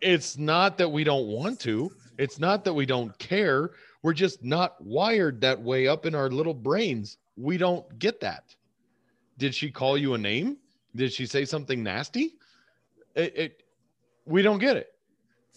[0.00, 1.90] It's not that we don't want to.
[2.18, 3.70] It's not that we don't care.
[4.02, 7.16] We're just not wired that way up in our little brains.
[7.36, 8.54] We don't get that.
[9.38, 10.58] Did she call you a name?
[10.94, 12.34] Did she say something nasty?
[13.14, 13.62] It, it
[14.26, 14.92] we don't get it.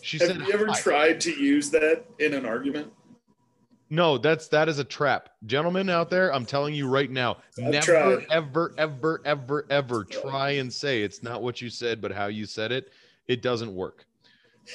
[0.04, 2.92] She have said, you ever "Hi." tried to use that in an argument?
[3.90, 5.30] No, that's that is a trap.
[5.46, 8.26] Gentlemen out there, I'm telling you right now, I've never, tried.
[8.30, 12.46] ever, ever, ever, ever try and say it's not what you said, but how you
[12.46, 12.92] said it.
[13.28, 14.06] It doesn't work.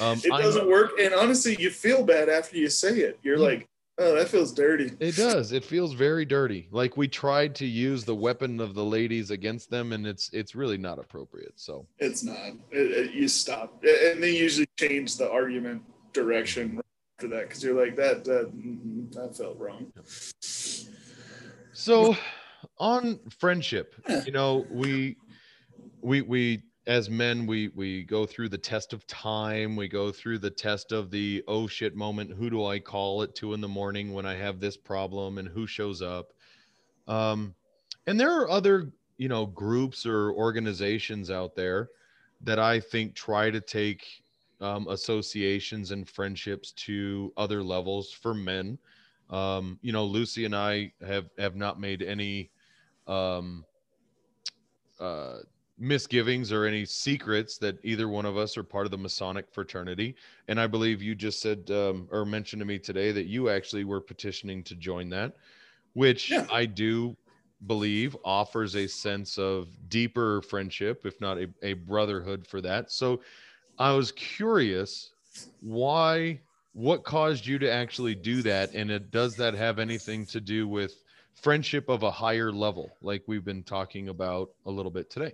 [0.01, 0.93] Um, It I'm- doesn't work.
[1.01, 3.19] And honestly, you feel bad after you say it.
[3.23, 3.45] You're Yeah.
[3.45, 3.69] like,
[3.99, 4.93] oh, that feels dirty.
[5.01, 5.53] It does.
[5.53, 6.69] It feels very dirty.
[6.71, 10.55] Like we tried to use the weapon of the ladies against them, and it's it's
[10.55, 11.53] really not appropriate.
[11.57, 12.53] So It's not.
[12.71, 13.83] It, it- you stop.
[13.85, 15.83] And they usually change the argument
[16.13, 16.81] direction
[17.19, 19.93] after that because you're like, that, that, mm, that felt wrong.
[21.73, 22.17] So
[22.79, 23.95] on friendship,
[24.27, 25.17] you know, we
[26.01, 30.39] we we as men we we go through the test of time, we go through
[30.39, 33.69] the test of the oh shit moment, who do I call at two in the
[33.69, 36.33] morning when I have this problem and who shows up.
[37.07, 37.55] Um
[38.07, 41.91] and there are other, you know, groups or organizations out there
[42.41, 44.23] that I think try to take
[44.63, 48.79] um, associations and friendships to other levels for men.
[49.29, 52.51] Um, you know, Lucy and I have have not made any
[53.07, 53.65] um,
[54.99, 55.41] uh,
[55.79, 60.15] misgivings or any secrets that either one of us are part of the Masonic fraternity.
[60.49, 63.85] And I believe you just said um, or mentioned to me today that you actually
[63.85, 65.35] were petitioning to join that,
[65.95, 66.47] which Yeah.
[66.51, 67.17] I do
[67.67, 72.91] believe offers a sense of deeper friendship, if not a, a brotherhood for that.
[72.91, 73.21] So
[73.79, 75.11] I was curious
[75.61, 76.41] why
[76.73, 80.69] what caused you to actually do that and it does that have anything to do
[80.69, 81.03] with
[81.35, 85.33] friendship of a higher level like we've been talking about a little bit today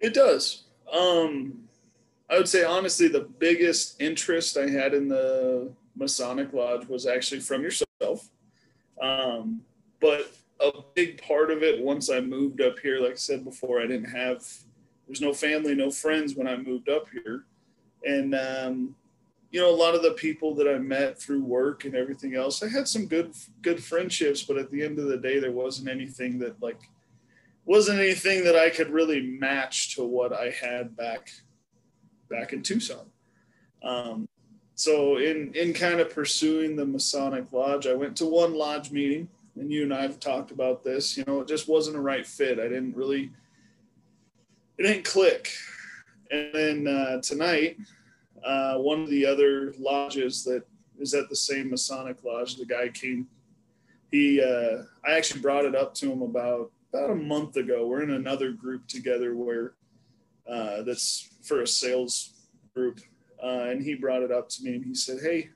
[0.00, 0.64] It does.
[0.92, 1.68] Um,
[2.30, 7.40] I would say honestly, the biggest interest I had in the Masonic Lodge was actually
[7.40, 8.30] from yourself.
[9.00, 9.62] Um,
[10.00, 13.80] but a big part of it, once I moved up here, like I said before,
[13.80, 14.44] I didn't have,
[15.06, 17.44] there's no family, no friends when I moved up here.
[18.04, 18.94] And, um,
[19.50, 22.62] you know, a lot of the people that I met through work and everything else,
[22.62, 23.32] I had some good,
[23.62, 26.80] good friendships, but at the end of the day, there wasn't anything that like
[27.68, 31.30] wasn't anything that I could really match to what I had back
[32.30, 33.06] back in Tucson.
[33.82, 34.26] Um,
[34.74, 39.28] so in in kind of pursuing the Masonic Lodge, I went to one lodge meeting,
[39.54, 41.14] and you and I have talked about this.
[41.18, 42.58] You know, it just wasn't a right fit.
[42.58, 43.30] I didn't really,
[44.78, 45.52] it didn't click.
[46.30, 47.76] And then uh, tonight,
[48.44, 50.62] uh, one of the other lodges that
[50.98, 53.26] is at the same Masonic Lodge, the guy came.
[54.10, 57.86] He, uh, I actually brought it up to him about about a month ago.
[57.86, 59.74] We're in another group together where
[60.48, 62.34] uh, that's for a sales
[62.74, 63.00] group,
[63.42, 65.50] uh, and he brought it up to me and he said, "Hey,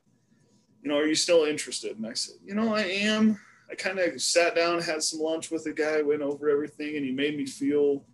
[0.83, 3.39] you know, are you still interested?" And I said, "You know, I am."
[3.71, 7.07] I kind of sat down, had some lunch with the guy, went over everything, and
[7.07, 8.05] he made me feel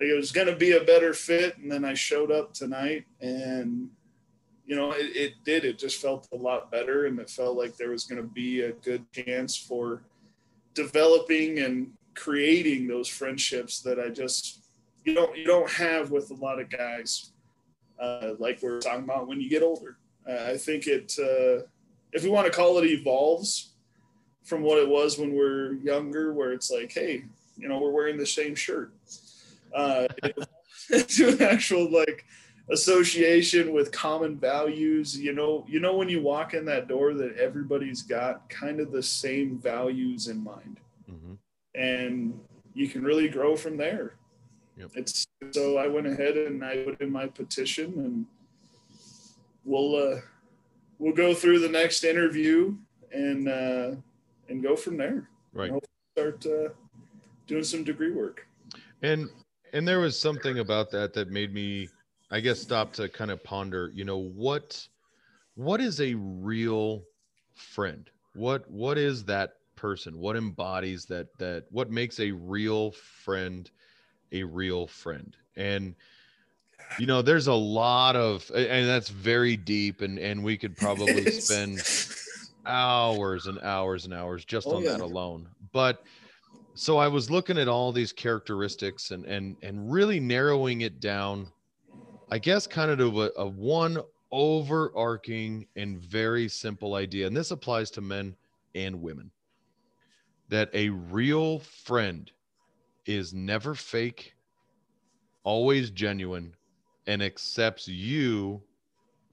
[0.00, 1.58] like it was going to be a better fit.
[1.58, 3.90] And then I showed up tonight, and
[4.64, 5.66] you know, it, it did.
[5.66, 8.62] It just felt a lot better, and it felt like there was going to be
[8.62, 10.02] a good chance for
[10.72, 14.64] developing and creating those friendships that I just
[15.04, 17.30] you don't you don't have with a lot of guys
[17.98, 19.96] uh, like we're talking about when you get older.
[20.28, 21.64] Uh, I think it uh,
[22.12, 23.72] if we want to call it evolves
[24.44, 27.24] from what it was when we're younger, where it's like, hey,
[27.56, 28.92] you know, we're wearing the same shirt.
[29.74, 30.06] Uh,
[31.08, 32.24] to an actual like
[32.70, 35.18] association with common values.
[35.18, 38.92] You know, you know when you walk in that door that everybody's got kind of
[38.92, 41.34] the same values in mind mm-hmm.
[41.76, 42.38] And
[42.74, 44.14] you can really grow from there.
[44.76, 44.90] Yep.
[44.94, 48.26] It's so I went ahead and I put in my petition and
[49.64, 50.20] we'll uh,
[50.98, 52.74] we'll go through the next interview
[53.12, 53.90] and uh,
[54.48, 55.28] and go from there.
[55.52, 55.80] right And
[56.16, 56.68] Start uh,
[57.46, 58.46] doing some degree work.
[59.02, 59.28] and
[59.74, 61.88] and there was something about that that made me
[62.30, 64.86] i guess stop to kind of ponder you know what
[65.56, 67.02] what is a real
[67.54, 73.70] friend what what is that person what embodies that that what makes a real friend
[74.32, 75.36] a real friend?
[75.56, 75.96] And
[76.96, 81.26] you know there's a lot of and that's very deep and and we could probably
[81.26, 81.84] spend
[82.66, 84.98] hours and hours and hours just Oh, on yeah.
[84.98, 85.50] that alone.
[85.72, 86.00] But
[86.76, 91.52] so i was looking at all these characteristics and and and really narrowing it down
[92.30, 93.98] i guess kind of to a, a one
[94.32, 98.36] overarching and very simple idea and this applies to men
[98.74, 99.32] and women
[100.48, 102.32] that a real friend
[103.06, 104.36] is never fake
[105.44, 106.56] always genuine
[107.06, 108.64] and accepts you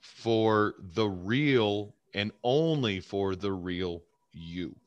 [0.01, 4.80] for the real and only for the real you.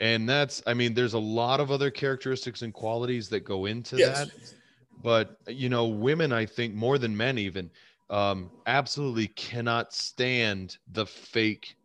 [0.00, 3.98] And that's, I mean, there's a lot of other characteristics and qualities that go into
[3.98, 4.00] Yes.
[4.00, 4.30] that.
[5.02, 7.72] But, you know, women, I think more than men even,
[8.10, 11.77] um, absolutely cannot stand the fake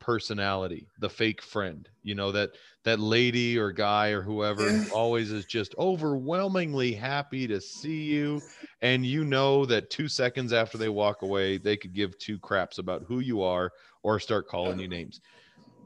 [0.00, 2.50] personality, the fake friend, you know, that
[2.84, 8.42] that lady or guy or whoever always is just overwhelmingly happy to see you.
[8.82, 12.78] And you know that 2 seconds after they walk away they could give two craps
[12.78, 13.70] about who you are
[14.02, 15.20] or start calling you names.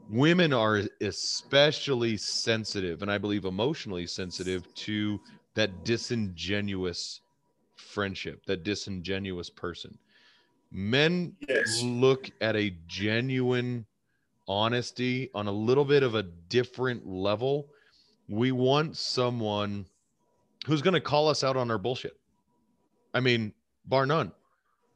[0.07, 5.19] Women are especially sensitive and i believe emotionally sensitive to
[5.55, 7.21] that disingenuous
[7.77, 9.97] friendship that disingenuous person.
[10.71, 11.87] Men Yes.
[12.03, 13.87] look at a genuine
[14.47, 17.67] honesty on a little bit of a different level.
[18.27, 19.85] We want someone
[20.65, 22.17] who's going to call us out on our bullshit.
[23.13, 23.53] I mean,
[23.85, 24.31] bar none.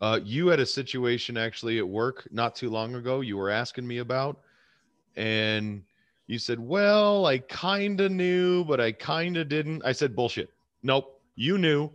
[0.02, 3.86] Uh, you had a situation actually at work not too long ago you were asking
[3.86, 4.40] me about,
[5.18, 5.84] and
[6.28, 9.82] you said, Well, I kind of knew, but I kind of didn't.
[9.84, 10.50] I said, Bullshit.
[10.84, 11.20] Nope.
[11.36, 11.92] You knew.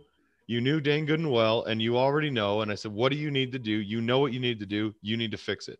[0.47, 2.61] You knew dang good and well, and you already know.
[2.61, 3.71] And I said, What do you need to do?
[3.71, 4.93] You know what you need to do.
[5.01, 5.79] You need to fix it.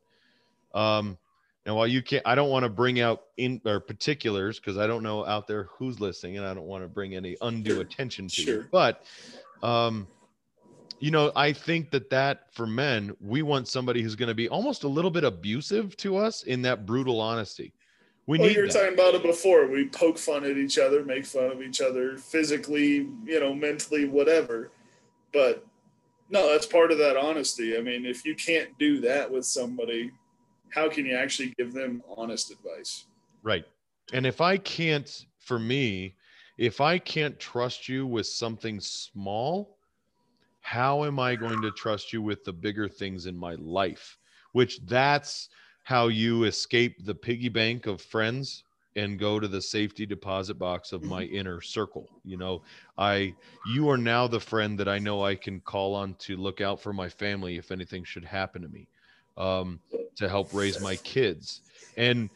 [0.73, 1.17] Um,
[1.66, 4.86] and while you can't, I don't want to bring out in or particulars because I
[4.86, 8.28] don't know out there who's listening, and I don't want to bring any undue attention
[8.28, 8.55] to Sure.
[8.55, 8.68] you.
[8.72, 9.03] But,
[9.63, 10.07] um,
[10.99, 14.47] you know, I think that that for men, we want somebody who's going to be
[14.47, 17.74] almost a little bit abusive to us in that brutal honesty.
[18.28, 18.74] We well, need you were that.
[18.74, 19.68] talking about it before.
[19.68, 24.05] We poke fun at each other, make fun of each other, physically, you know, mentally,
[24.05, 24.72] whatever.
[25.34, 25.66] But
[26.30, 27.78] no, that's part of that honesty.
[27.78, 30.11] I mean, if you can't do that with somebody,
[30.76, 33.05] how can you actually give them honest advice?
[33.43, 33.65] Right.
[34.11, 36.15] And if I can't, for me,
[36.57, 39.78] if I can't trust you with something small,
[40.59, 44.17] how am I going to trust you with the bigger things in my life?
[44.51, 45.49] Which that's
[45.84, 48.63] how you escape the piggy bank of friends
[48.97, 51.36] and go to the safety deposit box of my mm-hmm.
[51.36, 52.09] inner circle.
[52.23, 52.63] You know,
[52.97, 53.34] I,
[53.71, 56.82] you are now the friend that I know I can call on to look out
[56.82, 58.88] for my family if anything should happen to me,
[59.38, 59.79] um,
[60.15, 61.61] to help raise my kids.
[61.97, 62.29] And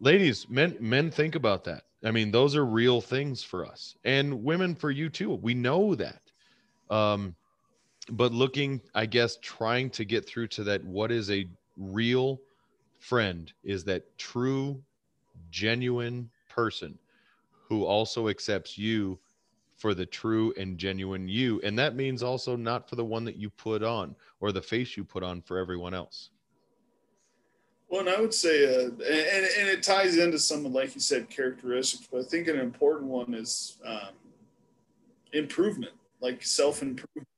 [0.00, 1.84] ladies men men think about that.
[2.04, 5.34] I mean those are real things for us and women for you too.
[5.34, 6.22] We know that.
[6.90, 7.34] Um
[8.10, 12.40] but looking i guess trying to get through to that what is a real
[13.00, 14.80] friend is that true
[15.50, 16.98] genuine person
[17.68, 19.18] who also accepts you
[19.76, 21.60] for the true and genuine you.
[21.62, 24.96] And that means also not for the one that you put on or the face
[24.96, 26.30] you put on for everyone else
[27.88, 31.00] Well, and I would say, uh, and, and it ties into some of, like you
[31.00, 34.10] said, characteristics, but I think an important one is um,
[35.32, 37.28] improvement, like self improvement.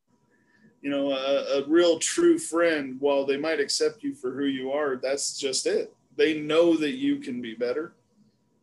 [0.80, 4.72] You know, a, a real true friend, while they might accept you for who you
[4.72, 5.92] are, that's just it.
[6.16, 7.92] They know that you can be better.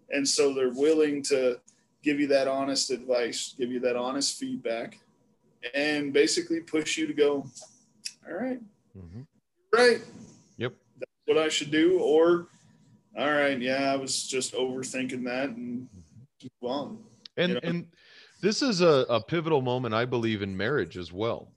[0.10, 1.60] And so they're willing to
[2.04, 5.00] give you that honest advice, give you that honest feedback,
[5.74, 7.46] and basically push you to go,
[8.28, 8.60] all right,
[9.74, 10.25] right yep
[11.26, 12.48] what I should do, or
[13.18, 15.88] all right, yeah, I was just overthinking that and
[16.42, 17.00] move on.
[17.38, 17.60] and you know?
[17.64, 17.88] and
[18.42, 21.48] this is a, a pivotal moment i believe in marriage as well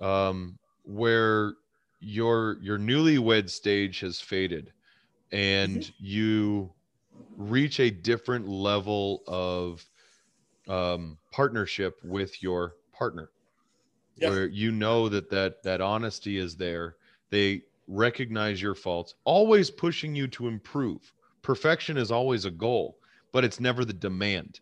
[0.00, 1.52] um where
[2.00, 4.72] your your newlywed stage has faded
[5.30, 6.72] and you
[7.36, 9.84] reach a different level of
[10.68, 13.28] um partnership with your partner
[14.16, 14.30] Yeah.
[14.30, 16.96] where you know that that that honesty is there
[17.30, 21.12] they recognize your faults always pushing you to improve.
[21.42, 22.98] Perfection is always a goal
[23.32, 24.60] but it's never the demand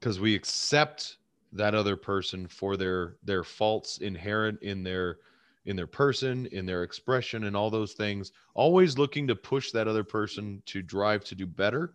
[0.00, 1.18] because we accept
[1.52, 5.18] that other person for their their faults inherent in their
[5.66, 8.32] in their person in their expression and all those things.
[8.54, 11.94] Always looking to push that other person to drive to do better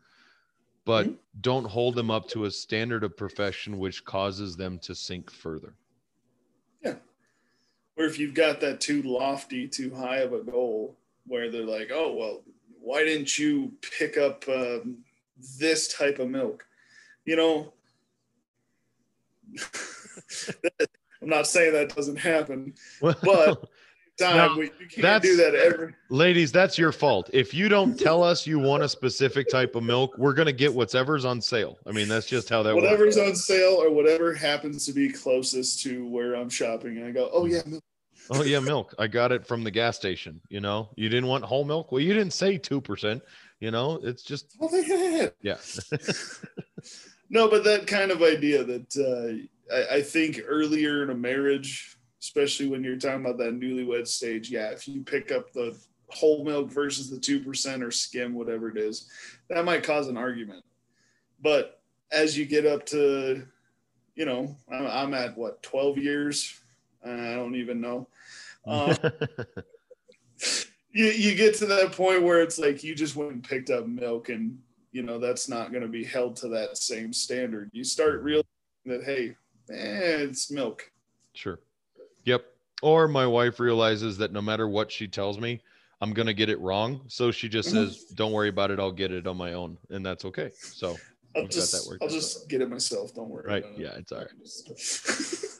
[0.85, 1.19] but Mhm.
[1.41, 5.77] don't hold them up to a standard of perfection which causes them to sink further
[8.01, 10.97] Or if you've got that too lofty, too high of a goal,
[11.27, 12.41] where they're like, oh well,
[12.81, 14.97] why didn't you pick up um,
[15.59, 16.65] this type of milk?
[17.25, 17.73] You know,
[21.21, 22.73] I'm not saying that doesn't happen.
[22.99, 23.69] But-
[24.17, 25.95] Time we, you can't do that every.
[26.09, 29.81] ladies that's your fault if you don't tell us you want a specific type of
[29.83, 32.83] milk we're going to get whatever's on sale i mean that's just how that works
[32.85, 36.97] whatever's on sale or whatever happens to be closest to where I'm shopping.
[36.97, 37.83] And I go, oh yeah, milk.
[38.33, 38.95] Oh yeah, milk.
[38.97, 40.39] I got it from the gas station.
[40.49, 41.91] You know, you didn't want whole milk.
[41.91, 43.21] Well, you didn't say two percent.
[43.59, 44.55] You know, it's just
[45.41, 45.57] yeah,
[47.29, 51.97] No, but that kind of idea that uh, I, I think earlier in a marriage,
[52.21, 55.77] especially when you're talking about that newlywed stage, yeah, if you pick up the
[56.09, 59.09] whole milk versus the two percent or skim, whatever it is,
[59.49, 60.63] that might cause an argument.
[61.41, 61.81] But
[62.11, 63.45] as you get up to,
[64.15, 66.60] you know, I'm, I'm at what 12 years.
[67.05, 68.07] I don't even know.
[68.67, 68.95] Um,
[70.91, 73.87] you, you get to that point where it's like you just went and picked up
[73.87, 74.59] milk and
[74.91, 78.45] you know that's not going to be held to that same standard you start realizing
[78.85, 79.35] that hey
[79.71, 80.91] eh, it's milk
[81.33, 81.59] sure.
[82.25, 82.45] Yep.
[82.81, 85.61] Or my wife realizes that no matter what she tells me,
[86.01, 87.01] I'm gonna get it wrong.
[87.07, 87.73] So she just Mhm.
[87.73, 88.79] says, "Don't worry about it.
[88.79, 90.51] I'll get it on my own," and that's okay.
[90.59, 90.99] So
[91.35, 93.79] i'll just that i'll just get it myself don't worry right, it.
[93.79, 94.27] yeah, it's all right.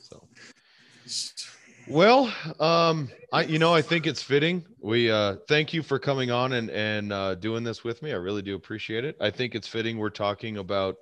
[1.88, 4.65] Well, um, I you know I think it's fitting.
[4.79, 8.11] We uh, thank you for coming on and and uh, doing this with me.
[8.11, 9.17] I really do appreciate it.
[9.19, 9.97] I think it's fitting.
[9.97, 10.97] We're talking about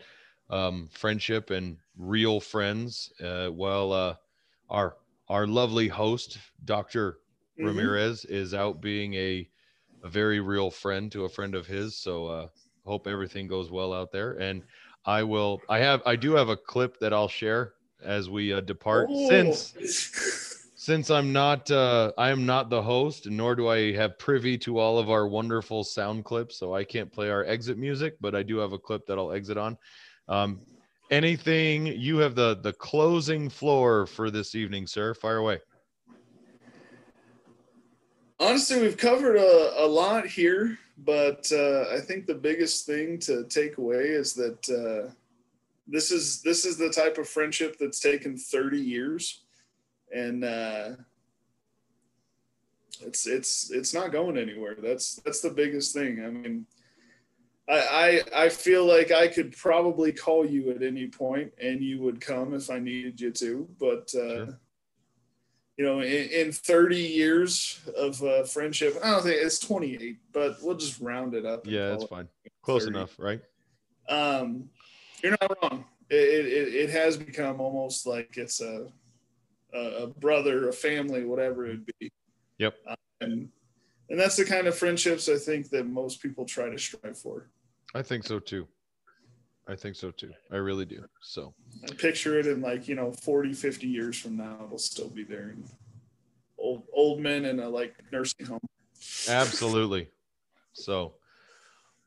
[0.50, 3.12] um, friendship and real friends.
[3.22, 4.16] Uh, while uh,
[4.70, 7.20] our our lovely host, Doctor
[7.58, 7.66] Mhm.
[7.66, 9.50] Ramirez, is out being a
[10.04, 11.98] a very real friend to a friend of his.
[11.98, 12.48] So uh,
[12.86, 14.34] hope everything goes well out there.
[14.34, 14.64] And
[15.06, 15.62] I will.
[15.70, 16.02] I have.
[16.06, 17.74] I do have a clip that I'll share
[18.04, 19.08] as we uh, depart.
[19.10, 19.30] Oh.
[19.30, 24.58] Since since I'm not uh I am not the host, nor do I have privy
[24.60, 28.34] to all of our wonderful sound clips, so I can't play our exit music, but
[28.36, 29.78] I do have a clip that I'll exit on.
[30.28, 30.62] Um
[31.12, 35.14] anything you have the the closing floor for this evening, sir.
[35.14, 35.60] Fire away.
[38.40, 43.44] Honestly, we've covered a, a lot here, but uh, I think the biggest thing to
[43.50, 45.12] take away is that uh,
[45.90, 49.44] this is this is the type of friendship that's taken 30 years,
[50.14, 50.92] and uh,
[53.02, 54.76] it's it's it's not going anywhere.
[54.82, 56.24] That's that's the biggest thing.
[56.24, 56.66] I mean,
[57.68, 62.02] I I, I feel like I could probably call you at any point, and you
[62.02, 64.14] would come if I needed you to, but.
[64.16, 64.60] Uh, Sure.
[65.78, 70.58] you know, in, in 30 years of uh, friendship, I don't think it's 28, but
[70.62, 71.66] we'll just round it up.
[71.66, 72.28] Yeah, that's fine.
[72.62, 72.98] Close 30.
[72.98, 73.40] enough, right?
[74.10, 74.70] Um,
[75.22, 75.86] you're not wrong.
[76.10, 78.88] It, it, it has become almost like it's a,
[79.74, 82.12] a, a brother, a family, whatever it would be.
[82.58, 82.76] Yep.
[82.88, 83.50] Uh, and,
[84.10, 87.50] and that's the kind of friendships I think that most people try to strive for.
[87.94, 88.68] I think so too.
[89.68, 90.32] I think so too.
[90.52, 91.04] I really do.
[91.22, 91.54] So
[91.88, 95.24] I picture it in like, you know, 40, 50 years from now, it'll still be
[95.24, 95.50] there.
[95.50, 95.70] And
[96.58, 98.60] old, old men in a like nursing home.
[99.28, 100.10] absolutely.
[100.74, 101.14] So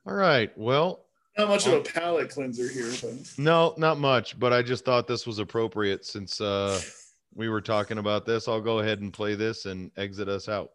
[0.05, 0.51] all right.
[0.59, 1.01] Well,
[1.38, 5.06] Not much of a palate cleanser here, but No, not much, but I just thought
[5.06, 6.80] this was appropriate since uh
[7.34, 8.48] we were talking about this.
[8.48, 10.72] I'll go ahead and play this and exit us out.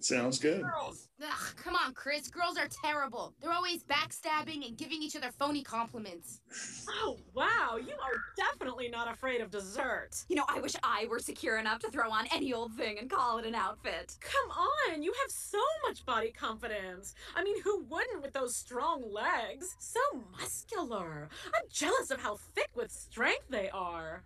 [0.00, 0.62] sounds good.
[0.62, 1.03] Girls.
[1.24, 2.28] Ugh, come on, Chris.
[2.28, 3.32] Girls are terrible.
[3.40, 6.40] They're always backstabbing and giving each other phony compliments.
[6.88, 7.76] Oh, wow.
[7.76, 10.10] You are definitely not afraid of dessert.
[10.28, 13.08] You know, I wish I were secure enough to throw on any old thing and
[13.08, 14.16] call it an outfit.
[14.20, 15.02] Come on.
[15.02, 17.14] You have so much body confidence.
[17.34, 19.76] I mean, who wouldn't with those strong legs?
[19.78, 20.00] So
[20.32, 21.28] muscular.
[21.46, 24.24] I'm jealous of how thick with strength they are.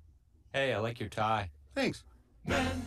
[0.53, 1.51] Hey, I like your tie.
[1.75, 2.05] Thanks.
[2.45, 2.83] Men